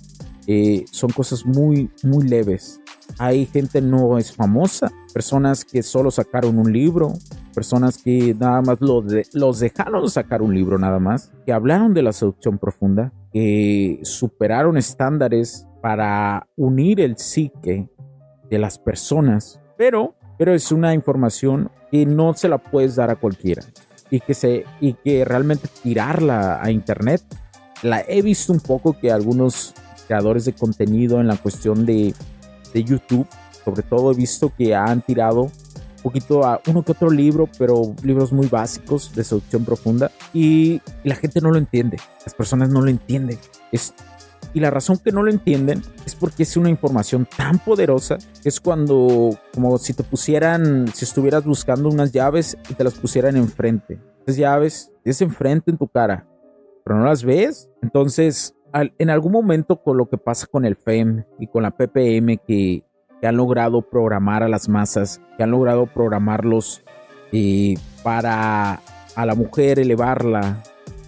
eh, 0.48 0.86
son 0.92 1.10
cosas 1.12 1.46
muy, 1.46 1.90
muy 2.04 2.28
leves. 2.28 2.82
Hay 3.18 3.46
gente 3.46 3.82
no 3.82 4.18
es 4.18 4.36
famosa, 4.36 4.92
personas 5.14 5.64
que 5.66 5.84
solo 5.84 6.12
sacaron 6.12 6.58
un 6.58 6.72
libro, 6.72 7.14
personas 7.54 7.98
que 7.98 8.36
nada 8.38 8.62
más 8.62 8.82
lo 8.82 9.04
los 9.34 9.60
dejaron 9.60 10.10
sacar 10.10 10.42
un 10.42 10.54
libro 10.54 10.78
nada 10.78 11.00
más, 11.00 11.32
que 11.46 11.54
hablaron 11.54 11.94
de 11.94 12.04
la 12.04 12.14
seducción 12.14 12.58
profunda, 12.58 13.14
que 13.32 14.00
superaron 14.04 14.78
estándares 14.78 15.68
para 15.82 16.48
unir 16.56 17.02
el 17.02 17.18
psique 17.18 17.90
de 18.50 18.58
las 18.58 18.78
personas, 18.78 19.60
pero, 19.78 20.16
pero 20.38 20.54
es 20.54 20.72
una 20.72 20.94
información 20.94 21.70
que 21.92 22.06
no 22.06 22.34
se 22.34 22.48
la 22.48 22.58
puedes 22.58 22.96
dar 22.96 23.10
a 23.12 23.16
cualquiera 23.16 23.64
y 24.10 24.20
que, 24.20 24.34
se, 24.34 24.66
y 24.80 24.94
que 24.94 25.26
realmente 25.26 25.68
tirarla 25.82 26.62
a 26.62 26.72
internet. 26.72 27.22
La 27.82 28.04
he 28.08 28.22
visto 28.22 28.54
un 28.54 28.60
poco 28.60 28.98
que 28.98 29.12
algunos 29.12 29.74
creadores 30.08 30.46
de 30.46 30.54
contenido 30.54 31.20
en 31.20 31.28
la 31.28 31.38
cuestión 31.38 31.86
de, 31.86 32.14
de 32.74 32.84
YouTube, 32.84 33.28
sobre 33.64 33.84
todo 33.84 34.12
he 34.12 34.16
visto 34.16 34.52
que 34.56 34.76
han 34.76 35.02
tirado 35.02 35.44
un 35.44 36.12
poquito 36.12 36.46
a 36.46 36.62
uno 36.68 36.84
que 36.84 36.92
otro 36.92 37.10
libro, 37.10 37.48
pero 37.58 37.96
libros 38.04 38.34
muy 38.34 38.48
básicos 38.48 39.16
de 39.16 39.24
seducción 39.24 39.64
profunda 39.64 40.12
y, 40.34 40.82
la 41.04 41.16
gente 41.16 41.40
no 41.40 41.52
lo 41.52 41.58
entiende, 41.58 41.98
las 42.26 42.34
personas 42.34 42.70
no 42.70 42.82
lo 42.82 42.90
entienden. 42.90 43.38
Es, 43.72 43.94
y 44.54 44.60
la 44.60 44.70
razón 44.70 44.98
que 44.98 45.12
no 45.12 45.24
lo 45.24 45.32
entienden 45.32 45.82
es 46.06 46.14
porque 46.16 46.44
es 46.44 46.58
una 46.58 46.70
información 46.70 47.28
tan 47.38 47.60
poderosa 47.60 48.18
que 48.42 48.50
es 48.50 48.60
cuando, 48.60 49.38
como 49.54 49.78
si 49.78 49.94
te 49.94 50.04
pusieran, 50.04 50.88
si 50.94 51.06
estuvieras 51.06 51.46
buscando 51.46 51.90
unas 51.90 52.12
llaves 52.12 52.58
y 52.70 52.74
te 52.74 52.84
las 52.84 52.94
pusieran 52.96 53.38
enfrente. 53.38 54.00
Esas 54.26 54.38
llaves 54.38 54.92
es 55.04 55.22
enfrente 55.22 55.72
en 55.72 55.78
tu 55.78 55.88
cara, 55.88 56.28
pero 56.84 57.00
no 57.00 57.06
las 57.06 57.24
ves. 57.24 57.70
Entonces 57.82 58.54
en 58.74 59.10
algún 59.10 59.32
momento 59.32 59.82
con 59.82 59.98
lo 59.98 60.10
que 60.10 60.18
pasa 60.18 60.48
con 60.48 60.66
el 60.66 60.76
FEM 60.76 61.24
y 61.40 61.48
con 61.48 61.64
la 61.64 61.72
PPM 61.72 62.38
que, 62.46 62.84
han 63.22 63.38
logrado 63.38 63.82
programar 63.82 64.44
a 64.44 64.50
las 64.50 64.68
masas, 64.68 65.22
que 65.38 65.44
han 65.44 65.52
logrado 65.52 65.86
programarlos 65.86 66.84
eh, 67.32 67.76
para 68.04 68.82
a 69.16 69.26
la 69.26 69.34
mujer 69.34 69.80
elevarla 69.80 70.62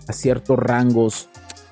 a 0.07 0.13
ciertos 0.13 0.57
rangos 0.57 1.27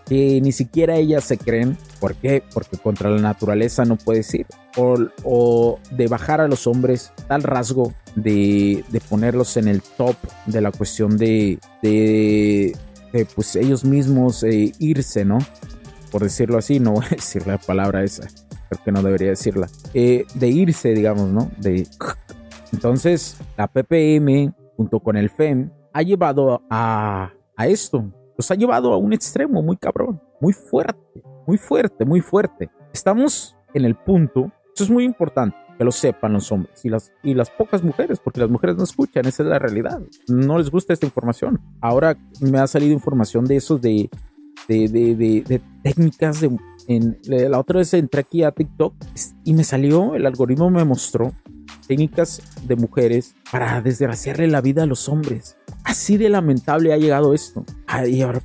que 0.05 0.41
ni 0.41 0.51
siquiera 0.51 0.95
ellas 0.97 1.23
se 1.23 1.38
creen. 1.38 1.77
¿Por 2.00 2.15
qué? 2.15 2.43
Porque 2.53 2.77
contra 2.77 3.09
la 3.09 3.21
naturaleza 3.21 3.85
no 3.85 3.95
puedes 3.95 4.34
ir. 4.34 4.45
O, 4.75 5.79
de 5.91 6.08
bajar 6.08 6.41
a 6.41 6.47
los 6.47 6.67
hombres 6.67 7.13
tal 7.27 7.43
rasgo 7.43 7.93
de, 8.15 8.84
ponerlos 9.10 9.56
en 9.58 9.67
el 9.67 9.82
top 9.82 10.15
de 10.45 10.62
la 10.62 10.71
cuestión 10.71 11.17
de, 11.17 11.60
de, 11.82 12.75
pues 13.36 13.56
ellos 13.56 13.86
mismos 13.86 14.43
eh, 14.43 14.73
irse, 14.79 15.23
¿no? 15.23 15.38
Por 16.13 16.21
decirlo 16.21 16.60
así, 16.60 16.80
no 16.80 16.91
voy 16.91 17.06
a 17.08 17.10
decir 17.15 17.45
la 17.47 17.58
palabra 17.58 18.04
esa, 18.04 18.28
creo 18.69 18.84
que 18.86 18.91
no 18.91 19.02
debería 19.02 19.30
decirla, 19.30 19.67
eh, 19.95 20.26
de 20.36 20.47
irse, 20.47 20.93
digamos, 20.93 21.28
¿no? 21.30 21.49
De... 21.58 21.88
Entonces, 22.71 23.38
la 23.58 23.67
PPM, 23.67 24.54
junto 24.78 24.99
con 24.99 25.17
el 25.17 25.32
FEM, 25.32 25.71
ha 25.91 26.04
llevado 26.04 26.62
a, 26.69 27.34
a 27.58 27.67
esto, 27.67 28.13
los 28.38 28.52
ha 28.52 28.56
llevado 28.56 28.93
a 28.93 28.97
un 28.97 29.12
extremo 29.12 29.63
muy 29.63 29.76
cabrón, 29.76 30.21
muy 30.39 30.54
fuerte, 30.54 31.23
muy 31.47 31.58
fuerte, 31.58 32.06
muy 32.06 32.21
fuerte. 32.21 32.69
Estamos 32.93 33.58
en 33.73 33.86
el 33.86 33.95
punto, 33.95 34.52
eso 34.76 34.84
es 34.84 34.91
muy 34.91 35.06
importante, 35.06 35.58
que 35.80 35.84
lo 35.84 35.91
sepan 35.91 36.34
los 36.34 36.52
hombres 36.52 36.86
y 36.86 36.89
las, 36.89 37.12
y 37.23 37.34
las 37.34 37.49
pocas 37.49 37.84
mujeres, 37.84 38.19
porque 38.19 38.39
las 38.39 38.52
mujeres 38.52 38.78
no 38.78 38.84
escuchan, 38.84 39.26
esa 39.26 39.41
es 39.41 39.49
la 39.49 39.58
realidad. 39.58 39.99
No 40.28 40.60
les 40.60 40.69
gusta 40.69 40.93
esta 40.93 41.08
información. 41.08 41.60
Ahora 41.82 42.15
me 42.39 42.60
ha 42.60 42.67
salido 42.67 42.93
información 42.93 43.45
de 43.45 43.56
esos 43.56 43.82
de 43.82 44.12
de, 44.67 44.88
de, 44.88 45.15
de, 45.15 45.62
técnicas. 45.82 46.41
De, 46.41 46.58
en, 46.88 47.17
la 47.26 47.60
otra 47.60 47.80
vez 47.80 47.93
entré 47.93 48.21
aquí 48.21 48.43
a 48.43 48.52
TikTok 48.52 48.93
y 49.43 49.54
me 49.54 49.63
salió, 49.63 50.15
el 50.15 50.26
algoritmo 50.26 50.69
me 50.69 50.84
mostró 50.84 51.34
técnicas 51.88 52.41
de 52.65 52.76
mujeres 52.76 53.36
para 53.52 53.82
desgraciarle 53.82 54.47
la 54.47 54.62
vida 54.62 54.84
a 54.84 54.86
los 54.86 55.10
hombres. 55.10 55.58
Así 55.84 56.17
de 56.17 56.30
lamentable 56.30 56.93
ha 56.93 56.97
llegado 56.97 57.34
esto. 57.34 57.65
y, 58.08 58.21
ahora, 58.21 58.41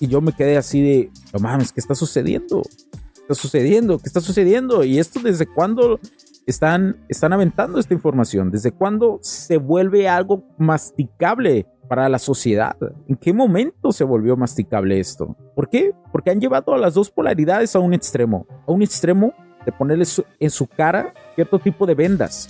y 0.00 0.06
yo 0.06 0.20
me 0.20 0.32
quedé 0.32 0.56
así 0.56 0.80
de, 0.80 1.10
no 1.32 1.40
mames, 1.40 1.72
¿qué 1.72 1.80
está 1.80 1.94
sucediendo? 1.94 2.62
¿Qué 2.62 3.20
está 3.22 3.34
sucediendo? 3.34 3.98
¿Qué 3.98 4.06
está 4.06 4.20
sucediendo? 4.20 4.84
¿Y 4.84 4.98
esto 4.98 5.20
desde 5.20 5.46
cuándo 5.46 5.98
están, 6.46 7.04
están 7.08 7.32
aventando 7.32 7.78
esta 7.78 7.94
información? 7.94 8.50
¿Desde 8.50 8.70
cuándo 8.70 9.18
se 9.22 9.56
vuelve 9.56 10.08
algo 10.08 10.44
masticable? 10.58 11.66
Para 11.88 12.08
la 12.08 12.18
sociedad. 12.18 12.76
¿En 13.08 13.16
qué 13.16 13.32
momento 13.32 13.92
se 13.92 14.04
volvió 14.04 14.36
masticable 14.36 14.98
esto? 15.00 15.36
¿Por 15.54 15.68
qué? 15.68 15.92
Porque 16.12 16.30
han 16.30 16.40
llevado 16.40 16.74
a 16.74 16.78
las 16.78 16.94
dos 16.94 17.10
polaridades 17.10 17.74
a 17.76 17.78
un 17.78 17.94
extremo. 17.94 18.46
A 18.66 18.72
un 18.72 18.82
extremo 18.82 19.32
de 19.64 19.72
ponerle 19.72 20.04
en 20.40 20.50
su 20.50 20.66
cara 20.66 21.12
cierto 21.34 21.58
tipo 21.58 21.86
de 21.86 21.94
vendas. 21.94 22.48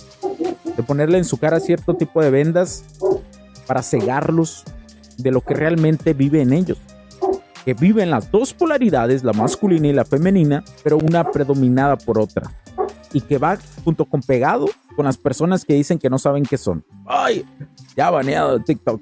De 0.75 0.83
ponerle 0.83 1.17
en 1.17 1.25
su 1.25 1.37
cara 1.37 1.59
cierto 1.59 1.95
tipo 1.95 2.21
de 2.21 2.29
vendas 2.29 2.83
para 3.65 3.81
cegarlos 3.81 4.63
de 5.17 5.31
lo 5.31 5.41
que 5.41 5.53
realmente 5.53 6.13
vive 6.13 6.41
en 6.41 6.53
ellos. 6.53 6.79
Que 7.65 7.73
viven 7.73 8.09
las 8.09 8.31
dos 8.31 8.53
polaridades, 8.53 9.23
la 9.23 9.33
masculina 9.33 9.87
y 9.87 9.93
la 9.93 10.05
femenina, 10.05 10.63
pero 10.83 10.97
una 10.97 11.31
predominada 11.31 11.97
por 11.97 12.19
otra. 12.19 12.51
Y 13.11 13.21
que 13.21 13.37
va 13.37 13.57
junto 13.83 14.05
con 14.05 14.21
pegado 14.21 14.67
con 14.97 15.05
las 15.05 15.17
personas 15.17 15.63
que 15.63 15.75
dicen 15.75 15.99
que 15.99 16.09
no 16.09 16.17
saben 16.17 16.43
qué 16.43 16.57
son. 16.57 16.83
¡Ay! 17.05 17.45
Ya 17.95 18.09
baneado 18.09 18.57
de 18.57 18.63
TikTok. 18.63 18.99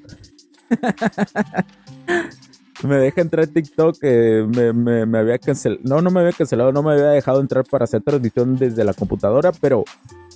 me 2.83 2.97
deja 2.97 3.21
entrar 3.21 3.47
TikTok, 3.47 3.95
eh, 4.01 4.45
me, 4.75 5.17
había 5.17 5.37
cancelado, 5.37 5.81
no, 5.85 6.01
no 6.01 6.11
me 6.11 6.19
había 6.19 6.33
cancelado, 6.33 6.73
no 6.73 6.83
me 6.83 6.91
había 6.91 7.11
dejado 7.11 7.39
entrar 7.39 7.63
para 7.63 7.85
hacer 7.85 8.01
transmisión 8.01 8.57
desde 8.57 8.83
la 8.83 8.93
computadora, 8.93 9.53
pero, 9.53 9.85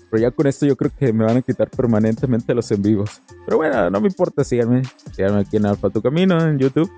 pero 0.09 0.21
ya 0.21 0.31
con 0.31 0.47
esto 0.47 0.65
yo 0.65 0.77
creo 0.77 0.91
que 0.97 1.11
me 1.11 1.25
van 1.25 1.35
a 1.35 1.41
quitar 1.41 1.69
permanentemente 1.69 2.55
los 2.55 2.71
en 2.71 2.81
vivos. 2.81 3.21
Pero 3.45 3.57
bueno, 3.57 3.89
no 3.89 3.99
me 3.99 4.07
importa, 4.07 4.45
síganme, 4.45 4.83
síganme 5.11 5.41
aquí 5.41 5.57
en 5.57 5.65
Alfa 5.65 5.89
Tu 5.89 6.01
Camino, 6.01 6.41
en 6.41 6.57
YouTube. 6.57 6.89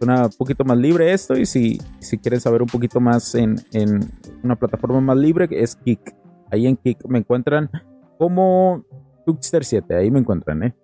Es 0.00 0.08
un 0.08 0.30
poquito 0.36 0.64
más 0.64 0.78
libre 0.78 1.12
esto 1.12 1.36
y 1.36 1.46
si, 1.46 1.80
si 2.00 2.18
quieren 2.18 2.40
saber 2.40 2.62
un 2.62 2.68
poquito 2.68 2.98
más 2.98 3.36
en, 3.36 3.62
en 3.72 4.10
una 4.42 4.56
plataforma 4.56 5.00
más 5.00 5.16
libre 5.16 5.46
es 5.50 5.76
Kik. 5.76 6.16
Ahí 6.50 6.66
en 6.66 6.76
Kik 6.76 7.04
me 7.06 7.18
encuentran 7.18 7.70
como 8.20 8.84
Tuxter 9.24 9.64
7, 9.64 9.96
ahí 9.96 10.10
me 10.10 10.18
encuentran, 10.18 10.62
¿eh? 10.62 10.74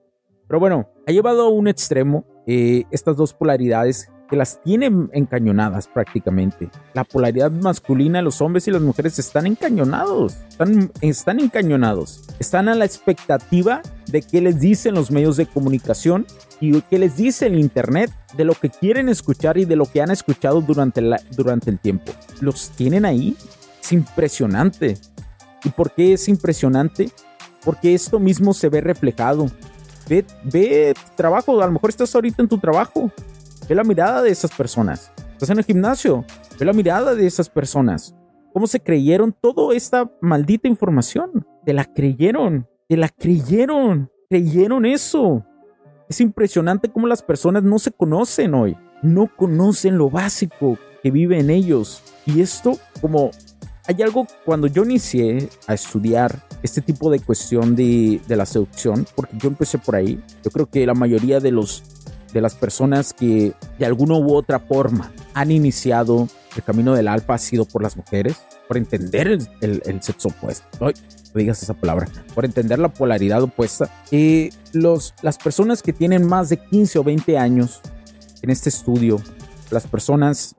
Pero 0.49 0.59
bueno, 0.59 0.89
ha 1.07 1.13
llevado 1.13 1.43
a 1.43 1.51
un 1.51 1.69
extremo 1.69 2.25
eh, 2.47 2.85
estas 2.91 3.19
dos 3.19 3.35
polaridades 3.35 4.11
que 4.31 4.37
las 4.37 4.63
tienen 4.63 5.11
encañonadas 5.13 5.87
prácticamente. 5.87 6.71
La 6.95 7.05
polaridad 7.05 7.51
masculina, 7.51 8.23
los 8.23 8.41
hombres 8.41 8.67
y 8.69 8.71
las 8.71 8.81
mujeres 8.81 9.19
están 9.19 9.47
encañonados, 9.47 10.39
están, 10.49 10.91
están 11.03 11.39
encañonados, 11.39 12.23
están 12.39 12.71
a 12.71 12.75
la 12.75 12.87
expectativa 12.87 13.83
de 14.07 14.23
qué 14.23 14.41
les 14.41 14.59
dicen 14.59 14.95
los 14.95 15.11
medios 15.11 15.37
de 15.37 15.45
comunicación 15.45 16.25
y 16.59 16.81
qué 16.81 16.99
les 16.99 17.19
dice 17.19 17.49
el 17.49 17.59
Internet 17.59 18.11
de 18.35 18.47
lo 18.47 18.55
que 18.55 18.71
quieren 18.71 19.11
escuchar 19.11 19.59
y 19.59 19.67
de 19.67 19.77
lo 19.77 19.85
que 19.85 20.01
han 20.01 20.11
escuchado 20.11 20.63
durante, 20.63 21.03
la, 21.03 21.21
durante 21.37 21.69
el 21.69 21.79
tiempo. 21.79 22.13
Los 22.41 22.71
tienen 22.71 23.05
ahí, 23.05 23.37
es 23.83 23.93
impresionante. 23.93 24.97
¿Y 25.65 25.69
por 25.69 25.91
qué 25.91 26.15
es 26.15 26.29
impresionante? 26.29 27.11
Porque 27.67 27.95
esto 27.95 28.21
mismo 28.21 28.55
se 28.55 28.69
ve 28.69 28.81
reflejado. 28.81 29.49
Ve, 30.09 30.25
ve 30.45 30.95
trabajo, 31.17 31.61
a 31.61 31.67
lo 31.67 31.73
mejor 31.73 31.91
estás 31.91 32.15
ahorita 32.15 32.41
en 32.41 32.49
tu 32.49 32.59
trabajo. 32.59 33.11
Ve 33.69 33.75
la 33.75 33.83
mirada 33.83 34.23
de 34.23 34.31
esas 34.31 34.53
personas. 34.53 35.11
Estás 35.33 35.51
en 35.51 35.59
el 35.59 35.65
gimnasio. 35.65 36.25
Ve 36.61 36.65
la 36.65 36.73
mirada 36.73 37.17
de 37.17 37.27
esas 37.27 37.51
personas. 37.51 38.15
cómo 38.53 38.69
se 38.69 38.79
creyeron 38.79 39.33
toda 39.39 39.75
esta 39.75 40.09
maldita 40.21 40.69
información. 40.69 41.45
Te 41.65 41.73
la 41.73 41.85
creyeron, 41.85 42.69
te 42.89 42.97
la 42.97 43.09
creyeron, 43.09 44.11
creyeron 44.31 44.87
eso. 44.87 45.45
Es 46.09 46.21
impresionante 46.21 46.89
cómo 46.89 47.09
las 47.09 47.21
personas 47.21 47.65
no 47.65 47.81
se 47.81 47.91
conocen 47.91 48.55
hoy, 48.55 48.79
no 49.03 49.29
conocen 49.37 49.99
lo 49.99 50.09
básico 50.09 50.79
que 51.03 51.11
vive 51.11 51.41
en 51.41 51.51
ellos. 51.51 52.01
Y 52.27 52.41
esto, 52.41 52.79
como 53.01 53.33
hay 53.89 54.01
algo 54.03 54.25
cuando 54.45 54.69
yo 54.69 54.85
inicié 54.85 55.49
a 55.67 55.75
estudiar 55.75 56.46
este 56.67 56.83
tipo 56.83 57.11
de 57.11 57.21
cuestión 57.21 57.75
de, 57.75 58.21
de, 58.27 58.37
la 58.37 58.45
seducción, 58.45 59.07
porque 59.15 59.37
yo 59.39 59.49
empecé 59.49 59.79
por 59.79 59.97
ahí, 59.97 60.21
yo 60.45 60.51
creo 60.51 60.67
que 60.67 60.85
la 60.87 60.95
mayoría 60.95 61.41
de 61.41 61.51
los 61.51 61.83
de 62.33 62.43
las 62.43 62.55
personas 62.55 63.15
que 63.15 63.55
de 63.79 63.87
alguna 63.87 64.15
u 64.19 64.35
otra 64.35 64.59
forma 64.59 65.11
han 65.33 65.51
iniciado 65.51 66.29
el 66.55 66.63
camino 66.63 66.95
del 66.95 67.09
alfa 67.09 67.35
ha 67.35 67.39
sido 67.39 67.65
por 67.65 67.83
las 67.83 67.97
mujeres, 67.97 68.37
por 68.67 68.77
entender 68.77 69.29
el, 69.29 69.49
el, 69.61 70.03
sexo 70.03 70.29
opuesto. 70.29 70.67
No, 70.81 70.91
digas 71.35 71.63
esa 71.63 71.75
palabra, 71.75 72.09
por 72.35 72.45
entender 72.45 72.79
la 72.79 72.89
polaridad 72.89 73.43
opuesta. 73.43 73.91
Y 74.11 74.51
los, 74.73 75.15
las 75.23 75.39
personas 75.39 75.83
que 75.83 75.93
tienen 75.93 76.27
más 76.27 76.49
de 76.49 76.57
15 76.57 76.99
o 76.99 77.05
20 77.05 77.39
años 77.39 77.81
en 78.43 78.51
este 78.51 78.71
estudio, 78.71 79.21
las 79.71 79.87
personas 79.87 80.57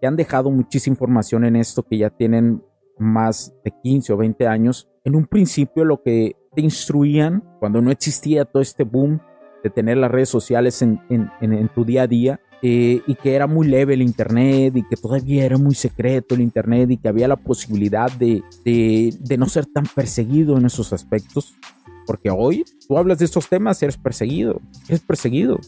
que 0.00 0.06
han 0.06 0.16
dejado 0.16 0.50
muchísima 0.50 0.94
información 0.94 1.44
en 1.44 1.56
esto, 1.56 1.82
que 1.82 1.98
ya 1.98 2.10
tienen 2.10 2.62
más 2.98 3.54
de 3.64 3.72
15 3.82 4.12
o 4.12 4.16
20 4.18 4.46
años, 4.46 4.89
en 5.04 5.16
un 5.16 5.26
principio 5.26 5.84
lo 5.84 6.02
que 6.02 6.36
te 6.54 6.60
instruían 6.60 7.44
cuando 7.58 7.80
no 7.80 7.90
existía 7.90 8.44
todo 8.44 8.62
este 8.62 8.84
boom 8.84 9.20
de 9.62 9.70
tener 9.70 9.96
las 9.96 10.10
redes 10.10 10.28
sociales 10.28 10.82
en, 10.82 11.00
en, 11.10 11.30
en 11.40 11.68
tu 11.68 11.84
día 11.84 12.02
a 12.02 12.06
día, 12.06 12.40
eh, 12.62 13.00
y 13.06 13.14
que 13.14 13.34
era 13.34 13.46
muy 13.46 13.66
leve 13.66 13.94
el 13.94 14.02
Internet 14.02 14.76
y 14.76 14.86
que 14.86 14.96
todavía 14.96 15.46
era 15.46 15.56
muy 15.56 15.74
secreto 15.74 16.34
el 16.34 16.42
Internet 16.42 16.90
y 16.90 16.98
que 16.98 17.08
había 17.08 17.26
la 17.26 17.36
posibilidad 17.36 18.12
de, 18.12 18.42
de, 18.66 19.14
de, 19.18 19.38
no 19.38 19.46
ser 19.46 19.64
tan 19.64 19.84
perseguido 19.86 20.58
en 20.58 20.66
esos 20.66 20.92
aspectos. 20.92 21.54
Porque 22.06 22.30
hoy 22.30 22.64
tú 22.86 22.98
hablas 22.98 23.18
de 23.18 23.24
estos 23.24 23.48
temas, 23.48 23.82
eres 23.82 23.96
perseguido, 23.96 24.60
eres 24.88 25.00
perseguido, 25.00 25.58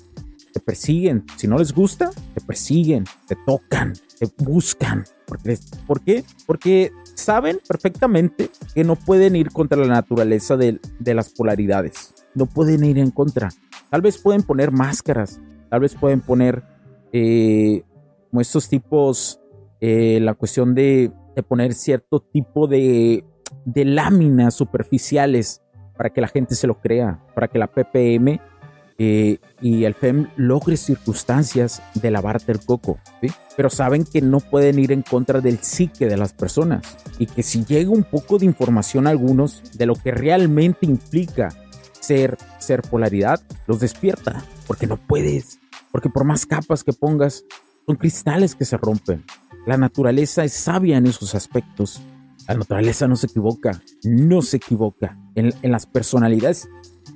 te 0.53 0.61
persiguen, 0.61 1.25
si 1.37 1.49
no 1.49 1.59
les 1.59 1.73
gusta, 1.73 2.11
te 2.35 2.41
persiguen, 2.41 3.05
te 3.27 3.37
tocan, 3.47 3.95
te 4.19 4.29
buscan. 4.38 5.05
Porque, 5.27 5.59
¿Por 5.87 6.01
qué? 6.03 6.25
Porque 6.47 6.93
saben 7.15 7.59
perfectamente 7.67 8.51
que 8.75 8.85
no 8.85 8.97
pueden 8.97 9.37
ir 9.37 9.51
contra 9.51 9.79
la 9.79 9.87
naturaleza 9.87 10.57
de, 10.57 10.79
de 10.99 11.15
las 11.15 11.31
polaridades, 11.31 12.15
no 12.35 12.47
pueden 12.47 12.85
ir 12.85 12.99
en 12.99 13.11
contra. 13.11 13.51
Tal 13.91 14.03
vez 14.03 14.19
pueden 14.19 14.43
poner 14.43 14.73
máscaras, 14.73 15.41
tal 15.71 15.81
vez 15.81 15.95
pueden 15.95 16.21
poner 16.21 16.62
eh, 17.12 17.83
como 18.31 18.41
estos 18.41 18.69
tipos, 18.69 19.41
eh, 19.81 20.19
la 20.21 20.35
cuestión 20.35 20.75
de, 20.75 21.12
poner 21.49 21.73
cierto 21.75 22.21
tipo 22.21 22.67
de, 22.67 23.25
de 23.65 23.85
láminas 23.85 24.55
superficiales 24.55 25.62
para 25.97 26.11
que 26.11 26.21
la 26.21 26.29
gente 26.29 26.55
se 26.55 26.67
lo 26.67 26.81
crea, 26.81 27.23
para 27.35 27.49
que 27.49 27.59
la 27.59 27.69
PPM 27.69 28.41
eh, 29.05 29.38
y 29.61 29.85
el 29.85 29.95
FEM 29.95 30.29
logre 30.37 30.77
circunstancias 30.77 31.83
de 31.95 32.11
lavarte 32.11 32.53
el 32.53 32.61
coco, 32.61 32.99
pero 33.57 33.71
saben 33.71 34.05
que 34.05 34.21
no 34.21 34.41
pueden 34.41 34.79
ir 34.79 34.93
en 34.93 35.03
contra 35.03 35.41
del 35.41 35.59
psique 35.59 36.07
de 36.07 36.17
las 36.17 36.33
personas 36.33 36.83
y 37.19 37.27
que 37.27 37.43
si 37.43 37.65
llega 37.65 37.91
un 37.91 38.05
poco 38.05 38.38
de 38.38 38.47
información 38.47 39.07
a 39.07 39.11
algunos 39.11 39.62
de 39.75 39.87
lo 39.87 39.95
que 39.95 40.12
realmente 40.12 40.87
implica 40.87 41.49
ser, 42.01 42.37
ser 42.59 42.83
polaridad, 42.83 43.41
los 43.67 43.81
despierta, 43.81 44.45
porque 44.67 44.87
no 44.87 44.97
puedes 44.97 45.59
porque 45.93 46.09
por 46.09 46.25
más 46.25 46.47
capas 46.47 46.83
que 46.83 46.95
pongas, 46.95 47.45
son 47.87 47.97
cristales 47.97 48.57
que 48.57 48.65
se 48.65 48.79
rompen. 48.79 49.25
La 49.67 49.77
naturaleza 49.77 50.43
es 50.43 50.55
sabia 50.55 50.97
en 50.97 51.07
esos 51.07 51.35
aspectos. 51.37 52.03
La 52.49 52.55
naturaleza 52.55 53.07
no 53.07 53.15
se 53.15 53.27
equivoca, 53.27 53.81
no 54.03 54.43
se 54.43 54.57
equivoca 54.57 55.17
en, 55.37 55.53
las 55.71 55.87
personalidades. 55.87 56.69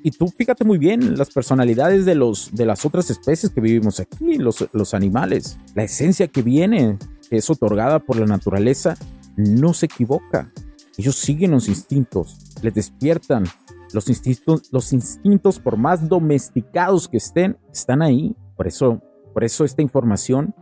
Y 0.06 0.12
tú 0.12 0.28
fíjate 0.28 0.64
muy 0.64 0.78
bien 0.78 1.18
las 1.18 1.30
personalidades 1.30 2.04
de, 2.04 2.14
los, 2.14 2.54
de 2.54 2.64
las 2.64 2.86
otras 2.86 3.10
especies 3.10 3.50
que 3.50 3.60
vivimos 3.60 3.98
aquí, 3.98 4.38
los, 4.38 4.68
los 4.72 4.94
animales. 4.94 5.58
La 5.74 5.82
esencia 5.82 6.28
que 6.28 6.42
viene, 6.42 6.96
que 7.28 7.38
es 7.38 7.50
otorgada 7.50 7.98
por 7.98 8.16
la 8.16 8.26
naturaleza, 8.26 8.96
no 9.36 9.74
se 9.74 9.86
equivoca. 9.86 10.52
Ellos 10.96 11.16
siguen 11.16 11.50
los 11.50 11.66
instintos, 11.66 12.38
les 12.62 12.72
despiertan. 12.72 13.46
Los 13.92 14.08
instintos, 14.08 14.68
los 14.70 14.92
instintos, 14.92 15.58
por 15.58 15.76
más 15.76 16.08
domesticados 16.08 17.08
que 17.08 17.16
estén, 17.16 17.58
están 17.72 18.00
ahí. 18.00 18.36
Por 18.56 18.68
eso, 18.68 19.02
por 19.34 19.42
eso 19.42 19.64
esta 19.64 19.82
información 19.82 20.54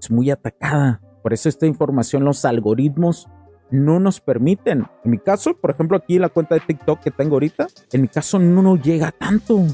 es 0.00 0.10
muy 0.10 0.30
atacada. 0.30 1.02
Por 1.22 1.34
eso 1.34 1.50
esta 1.50 1.66
información, 1.66 2.24
los 2.24 2.46
algoritmos 2.46 3.28
no 3.70 4.00
nos 4.00 4.20
permiten. 4.20 4.86
En 5.04 5.10
mi 5.10 5.18
caso, 5.18 5.56
por 5.56 5.70
ejemplo, 5.70 5.96
aquí 5.96 6.18
la 6.18 6.28
cuenta 6.28 6.54
de 6.54 6.60
TikTok 6.60 7.00
que 7.00 7.10
tengo 7.10 7.36
ahorita, 7.36 7.68
en 7.92 8.02
mi 8.02 8.08
caso 8.08 8.38
no 8.38 8.62
nos 8.62 8.82
llega 8.82 9.12
tanto. 9.12 9.66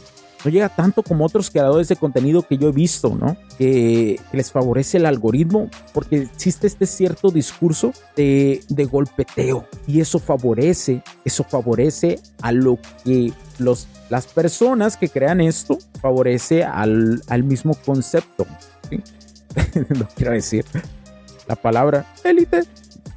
No 0.44 0.50
llega 0.50 0.68
tanto 0.68 1.04
como 1.04 1.24
otros 1.24 1.50
creadores 1.50 1.86
de 1.86 1.94
contenido 1.94 2.42
que 2.42 2.58
yo 2.58 2.70
he 2.70 2.72
visto, 2.72 3.14
¿no? 3.14 3.36
Que, 3.58 4.18
les 4.32 4.50
favorece 4.50 4.96
el 4.96 5.06
algoritmo 5.06 5.70
porque 5.94 6.22
existe 6.22 6.66
este 6.66 6.86
cierto 6.86 7.30
discurso 7.30 7.92
de, 8.16 8.60
de 8.68 8.84
golpeteo 8.86 9.68
y 9.86 10.00
eso 10.00 10.18
favorece, 10.18 11.04
eso 11.24 11.44
favorece 11.44 12.18
a 12.40 12.50
lo 12.50 12.76
que 13.04 13.32
los 13.60 13.86
las 14.12 14.26
personas 14.26 14.98
que 14.98 15.08
crean 15.08 15.40
esto 15.40 15.78
favorece 16.02 16.64
al, 16.64 17.22
mismo 17.44 17.74
concepto. 17.74 18.46
no 19.88 20.06
quiero 20.14 20.32
decir 20.32 20.66
la 21.48 21.56
palabra 21.56 22.04
élite, 22.22 22.64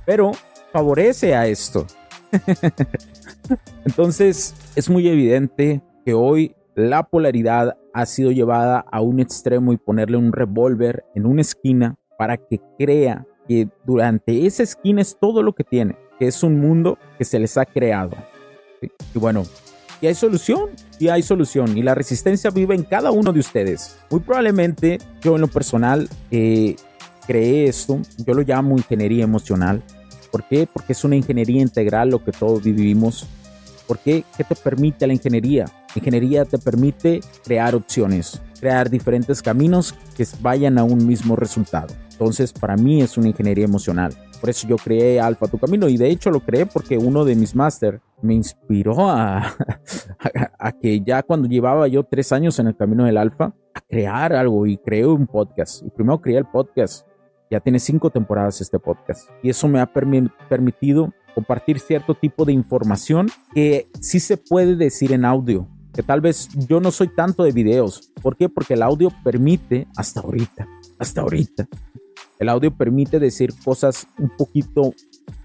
pero 0.05 0.31
favorece 0.75 1.33
a 1.33 1.47
esto. 1.47 1.87
Entonces 3.85 4.53
es 4.75 4.89
muy 4.89 5.07
evidente 5.07 5.81
que 6.03 6.13
hoy 6.13 6.53
la 6.75 7.03
polaridad 7.03 7.77
ha 7.93 8.05
sido 8.05 8.31
llevada 8.31 8.83
a 8.91 8.99
un 8.99 9.21
extremo 9.21 9.71
y 9.71 9.77
ponerle 9.77 10.17
un 10.17 10.33
revólver 10.33 11.05
en 11.15 11.27
una 11.27 11.39
esquina 11.39 11.95
para 12.17 12.35
que 12.35 12.59
crea 12.77 13.25
que 13.47 13.69
durante 13.85 14.45
esa 14.45 14.63
esquina 14.63 15.01
es 15.01 15.17
todo 15.17 15.41
lo 15.43 15.53
que 15.53 15.63
tiene, 15.63 15.95
que 16.19 16.27
es 16.27 16.43
un 16.43 16.59
mundo 16.59 16.97
que 17.17 17.23
se 17.23 17.39
les 17.39 17.57
ha 17.57 17.65
creado. 17.65 18.11
Y 18.81 19.17
bueno, 19.17 19.45
y 20.01 20.07
hay 20.07 20.15
solución, 20.15 20.71
y 20.99 21.07
hay 21.07 21.21
solución. 21.21 21.77
Y 21.77 21.83
la 21.83 21.95
resistencia 21.95 22.49
vive 22.49 22.75
en 22.75 22.83
cada 22.83 23.11
uno 23.11 23.31
de 23.31 23.39
ustedes. 23.39 23.97
Muy 24.09 24.19
probablemente 24.19 24.97
yo 25.21 25.35
en 25.35 25.41
lo 25.41 25.47
personal 25.47 26.09
eh, 26.31 26.75
creé 27.25 27.67
esto, 27.67 28.01
yo 28.17 28.33
lo 28.33 28.41
llamo 28.41 28.75
ingeniería 28.75 29.23
emocional. 29.23 29.81
¿Por 30.35 30.43
qué? 30.43 30.67
Porque 30.67 30.91
es 30.91 31.01
una 31.05 31.15
ingeniería 31.15 31.61
integral 31.61 32.09
lo 32.09 32.21
que 32.21 32.33
todos 32.33 32.61
vivimos. 32.61 33.25
¿Por 33.87 33.99
qué? 33.99 34.25
¿Qué 34.35 34.43
te 34.43 34.53
permite 34.53 35.07
la 35.07 35.13
ingeniería? 35.13 35.65
ingeniería 35.95 36.43
te 36.43 36.57
permite 36.57 37.21
crear 37.45 37.73
opciones, 37.73 38.41
crear 38.59 38.89
diferentes 38.89 39.41
caminos 39.41 39.95
que 40.17 40.27
vayan 40.41 40.77
a 40.77 40.83
un 40.83 41.07
mismo 41.07 41.37
resultado. 41.37 41.95
Entonces, 42.11 42.51
para 42.51 42.75
mí 42.75 43.01
es 43.01 43.17
una 43.17 43.29
ingeniería 43.29 43.63
emocional. 43.63 44.13
Por 44.41 44.49
eso 44.49 44.67
yo 44.67 44.75
creé 44.75 45.21
Alfa 45.21 45.47
Tu 45.47 45.57
Camino 45.57 45.87
y 45.87 45.95
de 45.95 46.09
hecho 46.09 46.31
lo 46.31 46.41
creé 46.41 46.65
porque 46.65 46.97
uno 46.97 47.23
de 47.23 47.35
mis 47.35 47.55
máster 47.55 48.01
me 48.21 48.33
inspiró 48.33 49.09
a, 49.09 49.37
a, 50.59 50.71
que 50.73 50.99
ya 50.99 51.23
cuando 51.23 51.47
llevaba 51.47 51.87
yo 51.87 52.03
tres 52.03 52.33
años 52.33 52.59
en 52.59 52.67
el 52.67 52.75
camino 52.75 53.05
del 53.05 53.17
Alfa, 53.17 53.53
a 53.73 53.79
crear 53.87 54.33
algo 54.33 54.67
y 54.67 54.75
creé 54.79 55.05
un 55.05 55.27
podcast. 55.27 55.81
Y 55.85 55.91
primero 55.91 56.19
creé 56.19 56.39
el 56.39 56.45
podcast. 56.45 57.07
Ya 57.51 57.59
tiene 57.59 57.79
cinco 57.79 58.09
temporadas 58.09 58.61
este 58.61 58.79
podcast. 58.79 59.29
Y 59.43 59.49
eso 59.49 59.67
me 59.67 59.79
ha 59.79 59.91
permitido 59.91 61.13
compartir 61.33 61.79
cierto 61.79 62.15
tipo 62.15 62.45
de 62.45 62.53
información 62.53 63.29
que 63.53 63.89
sí 63.99 64.19
se 64.19 64.37
puede 64.37 64.75
decir 64.75 65.11
en 65.11 65.25
audio. 65.25 65.67
Que 65.93 66.03
tal 66.03 66.21
vez 66.21 66.49
yo 66.67 66.79
no 66.79 66.91
soy 66.91 67.07
tanto 67.09 67.43
de 67.43 67.51
videos. 67.51 68.11
¿Por 68.21 68.35
qué? 68.35 68.49
Porque 68.49 68.73
el 68.73 68.81
audio 68.81 69.09
permite, 69.23 69.87
hasta 69.95 70.21
ahorita, 70.21 70.67
hasta 70.99 71.21
ahorita, 71.21 71.67
el 72.39 72.49
audio 72.49 72.75
permite 72.75 73.19
decir 73.19 73.53
cosas 73.63 74.07
un 74.17 74.29
poquito 74.29 74.93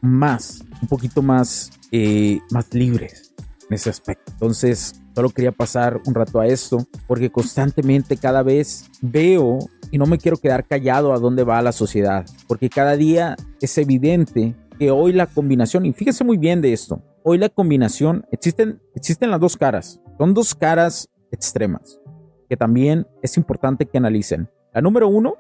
más, 0.01 0.65
un 0.83 0.89
poquito 0.89 1.23
más, 1.23 1.71
eh, 1.93 2.41
más 2.51 2.73
libres 2.75 3.33
en 3.69 3.75
ese 3.75 3.91
aspecto. 3.91 4.33
Entonces, 4.33 5.01
solo 5.15 5.31
quería 5.31 5.53
pasar 5.53 6.01
un 6.07 6.15
rato 6.15 6.41
a 6.41 6.47
esto 6.47 6.85
porque 7.07 7.31
constantemente 7.31 8.17
cada 8.17 8.43
vez 8.43 8.91
veo 9.01 9.59
y 9.91 9.99
no 9.99 10.07
me 10.07 10.19
quiero 10.19 10.37
quedar 10.37 10.67
callado 10.67 11.13
a 11.13 11.19
dónde 11.19 11.45
va 11.45 11.63
la 11.63 11.73
sociedad, 11.73 12.27
porque 12.47 12.71
cada 12.71 12.97
día 12.97 13.37
es 13.61 13.77
evidente 13.79 14.55
que 14.79 14.91
hoy 14.91 15.13
la 15.13 15.27
combinación, 15.27 15.87
y 15.87 15.93
fíjese 15.93 16.25
muy 16.25 16.39
bien 16.39 16.61
de 16.63 16.73
esto, 16.73 17.03
hoy 17.23 17.39
la 17.39 17.49
combinación, 17.49 18.27
existen, 18.31 18.81
existen 18.95 19.31
las 19.31 19.41
dos 19.41 19.57
caras, 19.57 20.01
son 20.19 20.35
dos 20.35 20.55
caras 20.55 21.09
extremas, 21.31 22.01
que 22.49 22.57
también 22.57 23.07
es 23.23 23.37
importante 23.37 23.87
que 23.87 23.99
analicen. 23.99 24.49
La 24.73 24.81
número 24.81 25.09
uno, 25.09 25.35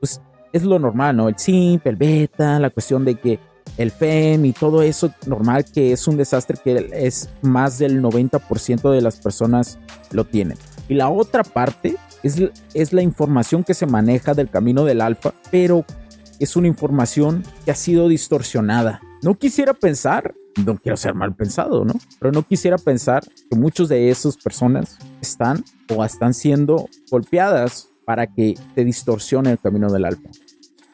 pues 0.00 0.20
es 0.52 0.62
lo 0.64 0.78
normal, 0.78 1.16
¿no? 1.16 1.28
El 1.28 1.38
simp, 1.38 1.86
el 1.86 1.96
beta, 1.96 2.58
la 2.58 2.70
cuestión 2.70 3.04
de 3.04 3.16
que 3.16 3.38
el 3.76 3.90
FEM 3.90 4.44
y 4.44 4.52
todo 4.52 4.82
eso 4.82 5.12
normal 5.26 5.64
que 5.64 5.92
es 5.92 6.06
un 6.08 6.16
desastre 6.16 6.56
que 6.62 6.88
es 6.92 7.28
más 7.42 7.78
del 7.78 8.02
90% 8.02 8.90
de 8.90 9.00
las 9.00 9.16
personas 9.16 9.78
lo 10.12 10.24
tienen. 10.24 10.56
Y 10.88 10.94
la 10.94 11.10
otra 11.10 11.42
parte 11.42 11.96
es, 12.22 12.92
la 12.92 13.02
información 13.02 13.64
que 13.64 13.74
se 13.74 13.86
maneja 13.86 14.34
del 14.34 14.50
camino 14.50 14.84
del 14.84 15.00
alfa, 15.00 15.34
pero 15.50 15.84
es 16.38 16.56
una 16.56 16.66
información 16.66 17.42
que 17.64 17.70
ha 17.70 17.74
sido 17.74 18.08
distorsionada, 18.08 19.00
No 19.22 19.34
quisiera 19.34 19.72
pensar, 19.72 20.34
no 20.64 20.76
quiero 20.76 20.96
ser 20.96 21.14
mal 21.14 21.34
pensado, 21.34 21.84
¿no? 21.84 21.94
Pero 22.20 22.32
no 22.32 22.42
quisiera 22.42 22.78
pensar 22.78 23.24
que 23.50 23.56
muchos 23.56 23.88
de 23.88 24.10
esas 24.10 24.36
personas 24.36 24.98
están 25.20 25.64
o 25.94 26.04
están 26.04 26.34
siendo 26.34 26.88
golpeadas 27.10 27.88
para 28.04 28.26
que 28.26 28.54
te 28.74 28.84
distorsione 28.84 29.50
el 29.50 29.58
camino 29.58 29.90
del 29.90 30.04
alfa 30.04 30.30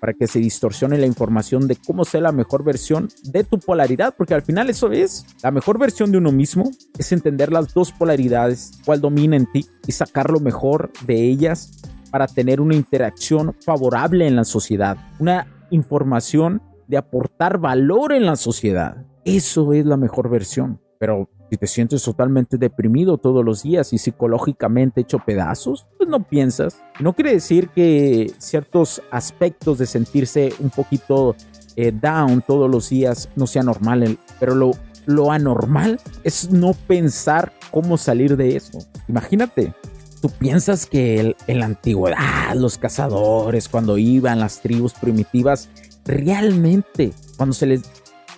para 0.03 0.15
que 0.15 0.27
se 0.27 0.41
distorsione 0.41 0.99
la 0.99 1.07
información 1.07 1.69
de 1.69 1.77
cómo 1.77 2.05
sea 2.05 2.21
la 2.21 2.33
mejor 2.33 2.65
versión 2.65 3.09
de 3.23 3.45
tu 3.45 3.61
polaridad, 3.61 4.13
porque 4.19 4.35
al 4.35 4.43
final 4.43 4.69
eso 4.69 4.91
es 4.91 5.25
la 5.45 5.53
mejor 5.53 5.79
versión 5.79 6.11
de 6.11 6.19
uno 6.19 6.33
mismo, 6.33 6.73
es 6.99 7.13
entender 7.13 7.53
las 7.53 7.73
dos 7.73 7.93
polaridades, 7.93 8.73
cuál 8.85 9.01
domina 9.01 9.37
en 9.37 9.47
ti 9.47 9.65
y 9.87 9.93
sacar 9.93 10.33
lo 10.33 10.41
mejor 10.41 10.91
de 11.07 11.23
ellas 11.23 11.81
para 12.11 12.27
tener 12.27 12.61
una 12.61 12.75
interacción 12.75 13.55
favorable 13.65 14.27
en 14.27 14.35
la 14.35 14.43
sociedad, 14.43 14.97
una 15.21 15.47
información 15.71 16.61
de 16.89 16.97
aportar 16.97 17.59
valor 17.59 18.13
en 18.13 18.27
la 18.27 18.35
sociedad. 18.35 19.07
Eso 19.25 19.73
es 19.73 19.87
la 19.87 19.97
mejor 19.97 20.29
versión. 20.29 20.81
Pero 20.99 21.31
si 21.53 21.59
te 21.59 21.67
sientes 21.67 22.03
totalmente 22.03 22.57
deprimido 22.57 23.19
todos 23.19 23.45
los 23.45 23.63
días 23.63 23.93
y 23.93 23.99
psicológicamente 23.99 25.03
hecho 25.03 25.19
pedazos, 25.19 25.87
pues 25.99 26.09
no 26.09 26.27
piensas. 26.27 26.79
No 26.99 27.13
quiere 27.13 27.35
decir 27.35 27.69
que 27.69 28.33
ciertos 28.39 29.03
aspectos 29.11 29.77
de 29.77 29.85
sentirse 29.85 30.55
un 30.61 30.71
poquito 30.71 31.37
eh, 31.77 31.93
down 31.93 32.41
todos 32.41 32.71
los 32.71 32.89
días 32.89 33.29
no 33.37 33.47
sea 33.47 33.63
normal, 33.63 34.19
pero 34.41 34.55
lo, 34.55 34.71
lo 35.05 35.31
anormal 35.31 36.01
es 36.25 36.51
no 36.51 36.73
pensar 36.73 37.53
cómo 37.71 37.99
salir 37.99 38.39
de 38.39 38.57
eso. 38.57 38.79
Imagínate, 39.07 39.75
tú 40.23 40.31
piensas 40.31 40.87
que 40.87 41.37
en 41.47 41.59
la 41.59 41.67
antigüedad 41.67 42.55
los 42.55 42.79
cazadores 42.79 43.69
cuando 43.69 43.99
iban 43.99 44.41
las 44.41 44.63
tribus 44.63 44.95
primitivas 44.95 45.69
realmente 46.07 47.13
cuando 47.37 47.53
se 47.53 47.67
les 47.67 47.83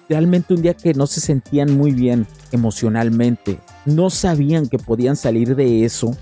realmente 0.09 0.55
un 0.55 0.63
día 0.63 0.75
que 0.75 0.95
no 0.95 1.07
se 1.07 1.21
sentían 1.21 1.77
muy 1.77 1.93
bien 1.93 2.27
emocionalmente, 2.53 3.59
no 3.87 4.11
sabían 4.11 4.69
que 4.69 4.79
podían 4.79 5.17
salir 5.17 5.57
de 5.57 5.85
eso 5.85 6.17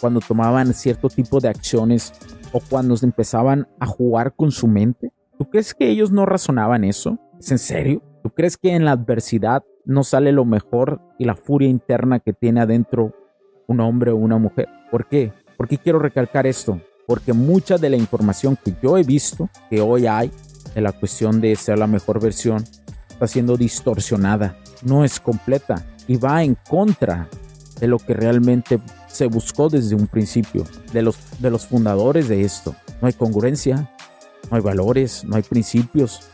cuando 0.00 0.20
tomaban 0.20 0.74
cierto 0.74 1.08
tipo 1.08 1.40
de 1.40 1.48
acciones 1.48 2.12
o 2.52 2.60
cuando 2.60 2.94
empezaban 3.02 3.66
a 3.80 3.86
jugar 3.86 4.34
con 4.34 4.50
su 4.52 4.68
mente. 4.68 5.12
¿Tú 5.38 5.48
crees 5.50 5.74
que 5.74 5.88
ellos 5.88 6.12
no 6.12 6.26
razonaban 6.26 6.84
eso? 6.84 7.18
¿Es 7.40 7.50
en 7.50 7.58
serio? 7.58 8.02
¿Tú 8.22 8.30
crees 8.30 8.56
que 8.56 8.74
en 8.74 8.84
la 8.84 8.92
adversidad 8.92 9.64
no 9.84 10.04
sale 10.04 10.32
lo 10.32 10.44
mejor 10.44 11.00
y 11.18 11.24
la 11.24 11.34
furia 11.34 11.68
interna 11.68 12.20
que 12.20 12.32
tiene 12.32 12.60
adentro 12.60 13.12
un 13.66 13.80
hombre 13.80 14.12
o 14.12 14.16
una 14.16 14.38
mujer? 14.38 14.68
¿Por 14.90 15.08
qué? 15.08 15.32
¿Por 15.56 15.68
qué 15.68 15.78
quiero 15.78 15.98
recalcar 15.98 16.46
esto? 16.46 16.80
Porque 17.06 17.32
mucha 17.32 17.76
de 17.76 17.90
la 17.90 17.96
información 17.96 18.56
que 18.62 18.74
yo 18.82 18.96
he 18.96 19.02
visto 19.02 19.50
que 19.68 19.80
hoy 19.80 20.06
hay 20.06 20.30
en 20.74 20.84
la 20.84 20.92
cuestión 20.92 21.40
de 21.40 21.54
ser 21.56 21.78
la 21.78 21.86
mejor 21.86 22.20
versión 22.20 22.64
está 23.24 23.32
siendo 23.32 23.56
distorsionada, 23.56 24.56
no 24.82 25.02
es 25.02 25.18
completa 25.18 25.82
y 26.06 26.16
va 26.16 26.42
en 26.42 26.56
contra 26.68 27.26
de 27.80 27.86
lo 27.86 27.98
que 27.98 28.12
realmente 28.12 28.78
se 29.08 29.26
buscó 29.26 29.70
desde 29.70 29.94
un 29.94 30.06
principio, 30.06 30.64
de 30.92 31.00
los, 31.00 31.16
de 31.38 31.50
los 31.50 31.66
fundadores 31.66 32.28
de 32.28 32.42
esto. 32.42 32.74
No 33.00 33.06
hay 33.06 33.14
congruencia, 33.14 33.90
no 34.50 34.56
hay 34.56 34.62
valores, 34.62 35.24
no 35.24 35.36
hay 35.36 35.42
principios. 35.42 36.28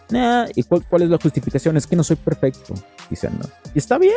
¿Y 0.56 0.62
cuál, 0.64 0.84
cuál, 0.88 1.02
es 1.02 1.10
la 1.10 1.18
justificación? 1.18 1.76
Es 1.76 1.86
que 1.86 1.94
no 1.94 2.02
soy 2.02 2.16
perfecto, 2.16 2.74
dicen. 3.08 3.38
¿no? 3.38 3.48
Y 3.72 3.78
está 3.78 3.96
bien, 3.96 4.14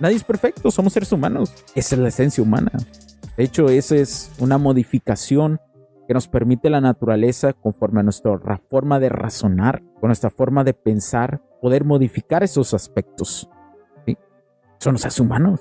nadie 0.00 0.16
es 0.16 0.24
perfecto, 0.24 0.70
somos 0.70 0.92
seres 0.92 1.12
humanos. 1.12 1.52
Esa 1.74 1.94
es 1.94 2.00
la 2.00 2.08
esencia 2.08 2.42
humana. 2.42 2.72
De 3.36 3.44
hecho, 3.44 3.68
esa 3.68 3.94
es 3.96 4.30
una 4.38 4.58
modificación 4.58 5.60
que 6.06 6.14
nos 6.14 6.28
permite 6.28 6.70
la 6.70 6.80
naturaleza 6.80 7.52
conforme 7.52 8.00
a 8.00 8.02
nuestra 8.02 8.58
forma 8.58 9.00
de 9.00 9.08
razonar, 9.08 9.82
con 10.00 10.08
nuestra 10.08 10.30
forma 10.30 10.64
de 10.64 10.74
pensar, 10.74 11.42
poder 11.60 11.84
modificar 11.84 12.42
esos 12.42 12.74
aspectos. 12.74 13.48
Eso 14.78 14.92
nos 14.92 15.04
hace 15.06 15.22
humanos, 15.22 15.60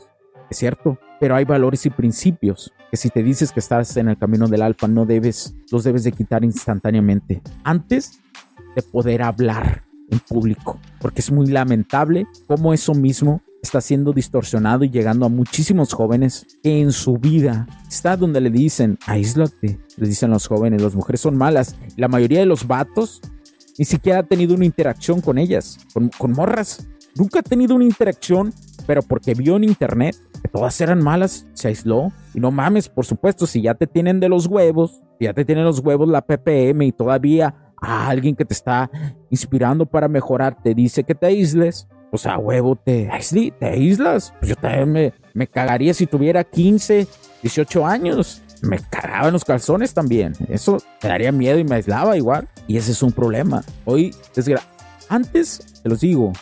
es 0.49 0.57
cierto, 0.57 0.99
pero 1.19 1.35
hay 1.35 1.45
valores 1.45 1.85
y 1.85 1.89
principios 1.89 2.73
que 2.91 2.97
si 2.97 3.09
te 3.09 3.23
dices 3.23 3.51
que 3.51 3.59
estás 3.59 3.95
en 3.97 4.09
el 4.09 4.17
camino 4.17 4.47
del 4.47 4.61
alfa 4.61 4.87
no 4.87 5.05
debes, 5.05 5.55
los 5.71 5.83
debes 5.83 6.03
de 6.03 6.11
quitar 6.11 6.43
instantáneamente 6.43 7.41
antes 7.63 8.19
de 8.75 8.81
poder 8.81 9.21
hablar 9.21 9.83
en 10.11 10.19
público, 10.19 10.79
porque 10.99 11.21
es 11.21 11.31
muy 11.31 11.47
lamentable 11.47 12.27
cómo 12.47 12.73
eso 12.73 12.93
mismo 12.93 13.41
está 13.65 13.81
siendo 13.81 14.13
distorsionado 14.13 14.83
y 14.85 14.89
llegando 14.89 15.25
a 15.25 15.29
muchísimos 15.29 15.91
jóvenes 15.91 16.45
que 16.63 16.81
en 16.81 16.91
su 16.91 17.17
vida 17.17 17.67
está 17.89 18.15
donde 18.15 18.39
le 18.39 18.49
dicen, 18.49 18.97
aíslate, 19.05 19.79
les 19.97 20.09
dicen 20.09 20.31
los 20.31 20.47
jóvenes, 20.47 20.81
las 20.81 20.95
mujeres 20.95 21.21
son 21.21 21.35
malas. 21.35 21.75
La 21.97 22.07
mayoría 22.07 22.39
de 22.39 22.45
los 22.45 22.67
vatos 22.67 23.21
ni 23.77 23.85
siquiera 23.85 24.19
ha 24.19 24.23
tenido 24.23 24.55
una 24.55 24.65
interacción 24.65 25.19
con 25.19 25.37
ellas, 25.37 25.79
con, 25.93 26.31
morras. 26.31 26.87
Nunca 27.15 27.39
ha 27.39 27.43
tenido 27.43 27.75
una 27.75 27.83
interacción, 27.83 28.53
pero 28.87 29.01
porque 29.01 29.33
vio 29.33 29.57
en 29.57 29.63
internet 29.65 30.15
que 30.41 30.47
todas 30.47 30.79
eran 30.79 31.01
malas, 31.01 31.45
se 31.53 31.67
aisló. 31.67 32.11
Y 32.33 32.39
no 32.39 32.51
mames, 32.51 32.87
por 32.87 33.05
supuesto, 33.05 33.47
si 33.47 33.61
ya 33.61 33.73
te 33.73 33.87
tienen 33.87 34.19
de 34.19 34.29
los 34.29 34.45
huevos, 34.47 35.01
si 35.19 35.25
ya 35.25 35.33
te 35.33 35.43
tienen 35.43 35.65
los 35.65 35.79
huevos 35.79 36.07
la 36.07 36.21
PPM 36.21 36.83
y 36.83 36.91
todavía 36.91 37.73
a 37.81 38.07
alguien 38.07 38.35
que 38.35 38.45
te 38.45 38.53
está 38.53 38.89
inspirando 39.29 39.85
para 39.85 40.07
mejorar 40.07 40.61
te 40.61 40.73
dice 40.73 41.03
que 41.03 41.15
te 41.15 41.25
aísles, 41.25 41.87
o 42.11 42.17
sea, 42.17 42.37
huevo, 42.37 42.75
te, 42.75 43.09
te 43.59 43.65
aíslas. 43.65 44.33
Pues 44.39 44.49
yo 44.49 44.55
también 44.55 44.91
me, 44.91 45.13
me 45.33 45.47
cagaría 45.47 45.93
si 45.93 46.07
tuviera 46.07 46.43
15, 46.43 47.07
18 47.41 47.85
años. 47.85 48.41
Me 48.61 48.79
cagaba 48.79 49.27
en 49.27 49.33
los 49.33 49.45
calzones 49.45 49.93
también. 49.93 50.33
Eso 50.49 50.77
me 51.03 51.09
daría 51.09 51.31
miedo 51.31 51.59
y 51.59 51.63
me 51.63 51.75
aislaba 51.75 52.17
igual. 52.17 52.47
Y 52.67 52.77
ese 52.77 52.91
es 52.91 53.03
un 53.03 53.11
problema. 53.11 53.63
Hoy, 53.83 54.15
desgra 54.33 54.61
antes, 55.09 55.81
te 55.83 55.89
los 55.89 55.99
digo, 55.99 56.33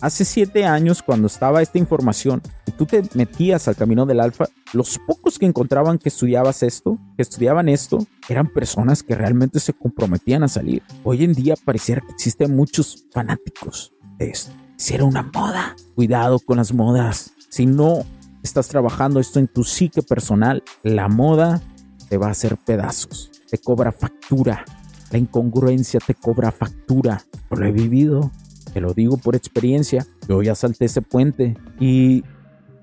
hace 0.00 0.24
7 0.24 0.64
años 0.64 1.02
cuando 1.02 1.26
estaba 1.26 1.62
esta 1.62 1.78
información 1.78 2.42
y 2.66 2.72
tú 2.72 2.84
te 2.84 3.02
metías 3.14 3.66
al 3.68 3.76
camino 3.76 4.04
del 4.04 4.20
alfa, 4.20 4.46
los 4.72 4.98
pocos 4.98 5.38
que 5.38 5.46
encontraban 5.46 5.98
que 5.98 6.10
estudiabas 6.10 6.62
esto, 6.62 6.98
que 7.16 7.22
estudiaban 7.22 7.68
esto, 7.68 7.98
eran 8.28 8.48
personas 8.48 9.02
que 9.02 9.14
realmente 9.14 9.60
se 9.60 9.72
comprometían 9.72 10.42
a 10.42 10.48
salir. 10.48 10.82
Hoy 11.04 11.24
en 11.24 11.32
día 11.32 11.54
pareciera 11.64 12.02
que 12.02 12.12
existen 12.12 12.54
muchos 12.54 13.06
fanáticos 13.12 13.94
de 14.18 14.30
esto 14.30 14.63
si 14.76 14.94
era 14.94 15.04
una 15.04 15.22
moda. 15.22 15.76
Cuidado 15.94 16.38
con 16.40 16.56
las 16.56 16.72
modas. 16.72 17.32
Si 17.48 17.66
no 17.66 18.04
estás 18.42 18.68
trabajando 18.68 19.20
esto 19.20 19.38
en 19.38 19.48
tu 19.48 19.64
psique 19.64 20.02
personal, 20.02 20.62
la 20.82 21.08
moda 21.08 21.62
te 22.08 22.18
va 22.18 22.28
a 22.28 22.30
hacer 22.30 22.56
pedazos. 22.56 23.30
Te 23.50 23.58
cobra 23.58 23.92
factura. 23.92 24.64
La 25.10 25.18
incongruencia 25.18 26.00
te 26.00 26.14
cobra 26.14 26.50
factura. 26.50 27.22
lo 27.50 27.66
he 27.66 27.72
vivido. 27.72 28.30
Te 28.72 28.80
lo 28.80 28.92
digo 28.92 29.16
por 29.16 29.36
experiencia. 29.36 30.04
Yo 30.28 30.42
ya 30.42 30.54
salté 30.54 30.86
ese 30.86 31.02
puente. 31.02 31.56
Y, 31.78 32.24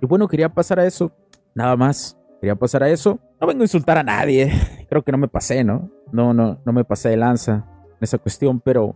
y 0.02 0.06
bueno, 0.08 0.28
quería 0.28 0.50
pasar 0.50 0.80
a 0.80 0.86
eso. 0.86 1.12
Nada 1.54 1.76
más. 1.76 2.18
Quería 2.40 2.56
pasar 2.56 2.84
a 2.84 2.90
eso. 2.90 3.20
No 3.40 3.48
vengo 3.48 3.62
a 3.62 3.66
insultar 3.66 3.98
a 3.98 4.04
nadie. 4.04 4.52
Creo 4.90 5.04
que 5.04 5.12
no 5.12 5.18
me 5.18 5.28
pasé, 5.28 5.64
¿no? 5.64 5.92
No, 6.12 6.34
no, 6.34 6.60
no 6.66 6.74
me 6.74 6.84
pasé 6.84 7.10
de 7.10 7.18
lanza 7.18 7.66
en 7.88 7.98
esa 8.02 8.18
cuestión, 8.18 8.60
pero 8.60 8.96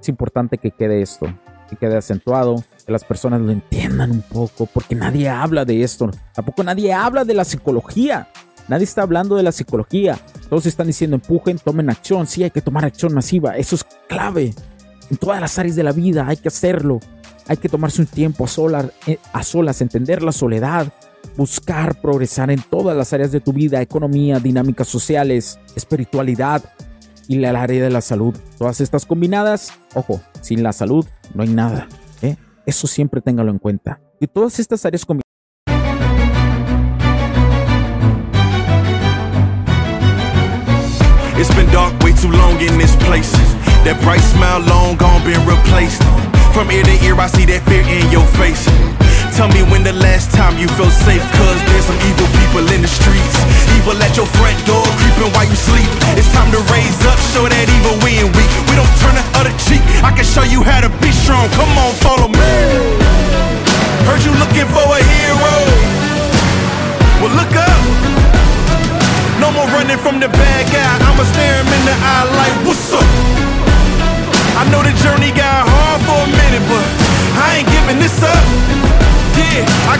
es 0.00 0.08
importante 0.08 0.56
que 0.58 0.70
quede 0.70 1.02
esto 1.02 1.26
que 1.70 1.76
quede 1.76 1.96
acentuado, 1.96 2.64
que 2.84 2.92
las 2.92 3.04
personas 3.04 3.40
lo 3.40 3.52
entiendan 3.52 4.10
un 4.10 4.22
poco, 4.22 4.66
porque 4.66 4.94
nadie 4.94 5.28
habla 5.28 5.64
de 5.64 5.82
esto, 5.82 6.10
tampoco 6.34 6.64
nadie 6.64 6.92
habla 6.92 7.24
de 7.24 7.34
la 7.34 7.44
psicología, 7.44 8.28
nadie 8.68 8.84
está 8.84 9.02
hablando 9.02 9.36
de 9.36 9.44
la 9.44 9.52
psicología, 9.52 10.18
todos 10.48 10.66
están 10.66 10.88
diciendo 10.88 11.16
empujen, 11.16 11.58
tomen 11.58 11.88
acción, 11.88 12.26
sí 12.26 12.42
hay 12.42 12.50
que 12.50 12.60
tomar 12.60 12.84
acción 12.84 13.14
masiva, 13.14 13.56
eso 13.56 13.76
es 13.76 13.86
clave, 14.08 14.52
en 15.10 15.16
todas 15.16 15.40
las 15.40 15.58
áreas 15.58 15.76
de 15.76 15.84
la 15.84 15.92
vida 15.92 16.26
hay 16.26 16.36
que 16.36 16.48
hacerlo, 16.48 16.98
hay 17.46 17.56
que 17.56 17.68
tomarse 17.68 18.02
un 18.02 18.08
tiempo 18.08 18.44
a 18.44 18.48
solas, 18.48 18.86
eh, 19.06 19.18
a 19.32 19.42
solas 19.42 19.80
entender 19.80 20.22
la 20.22 20.32
soledad, 20.32 20.92
buscar 21.36 22.00
progresar 22.00 22.50
en 22.50 22.62
todas 22.62 22.96
las 22.96 23.12
áreas 23.12 23.30
de 23.30 23.40
tu 23.40 23.52
vida, 23.52 23.80
economía, 23.80 24.40
dinámicas 24.40 24.88
sociales, 24.88 25.58
espiritualidad, 25.76 26.62
y 27.30 27.36
la 27.36 27.50
área 27.50 27.84
de 27.84 27.90
la 27.90 28.00
salud. 28.00 28.34
Todas 28.58 28.80
estas 28.80 29.06
combinadas, 29.06 29.72
ojo, 29.94 30.20
sin 30.40 30.64
la 30.64 30.72
salud 30.72 31.06
no 31.34 31.42
hay 31.42 31.48
nada. 31.48 31.88
¿eh? 32.22 32.36
Eso 32.66 32.86
siempre 32.86 33.20
téngalo 33.20 33.50
en 33.50 33.58
cuenta. 33.58 34.00
Y 34.20 34.26
todas 34.26 34.58
estas 34.58 34.84
áreas 34.84 35.04
combinadas. 35.04 35.30
It's 41.38 41.54
been 41.54 41.70
dark 41.72 41.98
way 42.02 42.12
too 42.12 42.30
long 42.30 42.60
in 42.60 42.76
this 42.76 42.94
place. 42.96 43.32
That 43.84 43.98
bright 44.02 44.20
smile 44.20 44.60
long 44.60 44.96
gone 44.98 45.24
been 45.24 45.40
replaced. 45.46 46.02
From 46.52 46.70
ear 46.70 46.82
to 46.82 47.04
ear, 47.04 47.18
I 47.18 47.28
see 47.28 47.46
that 47.46 47.62
fear 47.64 47.80
in 47.80 48.10
your 48.12 48.26
face. 48.36 48.68
Tell 49.40 49.48
me 49.56 49.64
when 49.72 49.80
the 49.80 49.96
last 49.96 50.36
time 50.36 50.60
you 50.60 50.68
felt 50.76 50.92
safe, 50.92 51.24
cause 51.32 51.58
there's 51.72 51.88
some 51.88 51.96
evil 52.04 52.28
people 52.44 52.60
in 52.76 52.84
the 52.84 52.92
streets. 52.92 53.40
Evil 53.72 53.96
at 54.04 54.12
your 54.12 54.28
front 54.36 54.52
door, 54.68 54.84
creeping 55.00 55.32
while 55.32 55.48
you 55.48 55.56
sleep. 55.56 55.88
It's 56.12 56.28
time 56.36 56.52
to 56.52 56.60
raise 56.68 57.00
up, 57.08 57.16
show 57.32 57.48
that 57.48 57.64
evil 57.72 57.96
we 58.04 58.20
ain't 58.20 58.28
weak. 58.36 58.52
We 58.68 58.76
don't 58.76 58.92
turn 59.00 59.16
the 59.16 59.24
other 59.40 59.56
cheek. 59.64 59.80
I 60.04 60.12
can 60.12 60.28
show 60.28 60.44
you 60.44 60.60
how 60.60 60.84
to 60.84 60.92
be 61.00 61.08
strong. 61.08 61.48
Come 61.56 61.72
on, 61.80 61.88
follow 62.04 62.28
me. 62.28 62.52
Heard 64.04 64.20
you 64.28 64.36
looking 64.36 64.68
for 64.76 64.84
a 64.84 65.00
hero. 65.08 65.54
Well, 67.24 67.32
look 67.32 67.56
up. 67.56 67.80
No 69.40 69.48
more 69.56 69.64
running 69.72 69.96
from 70.04 70.20
the 70.20 70.28
bad 70.28 70.68
guy. 70.68 70.92
I'ma 71.08 71.24
stare 71.32 71.64
him 71.64 71.70
in 71.80 71.82
the 71.88 71.96
eye 71.96 72.28
like, 72.28 72.54
what's 72.68 72.92
up? 72.92 73.08
I 74.60 74.68
know 74.68 74.84
the 74.84 74.92
journey 75.00 75.32
got 75.32 75.64
hard 75.64 76.00
for 76.04 76.28
a 76.28 76.28
minute, 76.28 76.64
but 76.68 76.84
I 77.40 77.64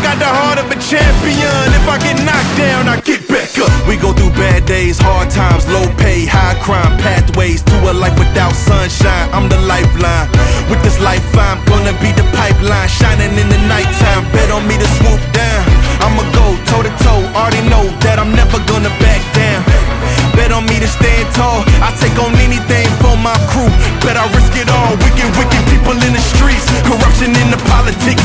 got 0.02 0.18
the 0.18 0.26
heart 0.26 0.58
of 0.58 0.66
a 0.70 0.78
champion. 0.78 1.64
If 1.76 1.86
I 1.88 1.96
get 1.98 2.16
knocked 2.24 2.54
down, 2.56 2.88
I 2.88 3.00
get 3.00 3.26
back 3.28 3.50
up. 3.58 3.70
We 3.86 3.96
go 3.96 4.12
through 4.12 4.30
bad 4.34 4.66
days, 4.66 4.98
hard 4.98 5.30
times, 5.30 5.66
low 5.68 5.86
pay, 5.98 6.26
high 6.26 6.56
crime, 6.62 6.98
pathways 6.98 7.62
to 7.62 7.76
a 7.90 7.94
life 7.94 8.16
without 8.18 8.54
sunshine. 8.54 9.28
I'm 9.30 9.48
the 9.48 9.58
lifeline. 9.66 10.28
With 10.70 10.82
this 10.82 10.98
life, 11.00 11.24
I'm 11.36 11.62
gonna 11.66 11.94
be 12.02 12.10
the 12.12 12.26
pipeline, 12.34 12.88
shining 12.88 13.34
in 13.38 13.48
the 13.48 13.60
nighttime. 13.66 14.24
Bet 14.32 14.50
on 14.50 14.66
me 14.66 14.76
to 14.78 14.88
swoop 14.98 15.22
down. 15.32 15.62
I'ma 16.00 16.24
go 16.32 16.46
toe 16.66 16.82
to 16.82 16.92
toe. 17.04 17.22
Already 17.36 17.62
know 17.68 17.84
that 18.06 18.18
I'm 18.18 18.32
never 18.34 18.58
gonna 18.66 18.92
back 19.02 19.22
down. 19.36 19.62
Bet 20.34 20.52
on 20.52 20.64
me 20.66 20.78
to 20.80 20.88
stand 20.88 21.26
tall. 21.34 21.66
I 21.84 21.92
take 21.98 22.16
on 22.22 22.32
anything 22.38 22.88
for 23.02 23.14
my 23.18 23.36
crew. 23.50 23.68
Bet 24.00 24.16
I 24.16 24.24
risk 24.32 24.54
it 24.56 24.70
all. 24.70 24.96
Wicked, 25.04 25.28
wicked 25.36 25.62
people 25.68 25.96
in 26.06 26.12
the 26.14 26.22
streets. 26.22 26.66
Corruption 26.86 27.34
in 27.36 27.50
the 27.50 27.60
politics 27.68 28.24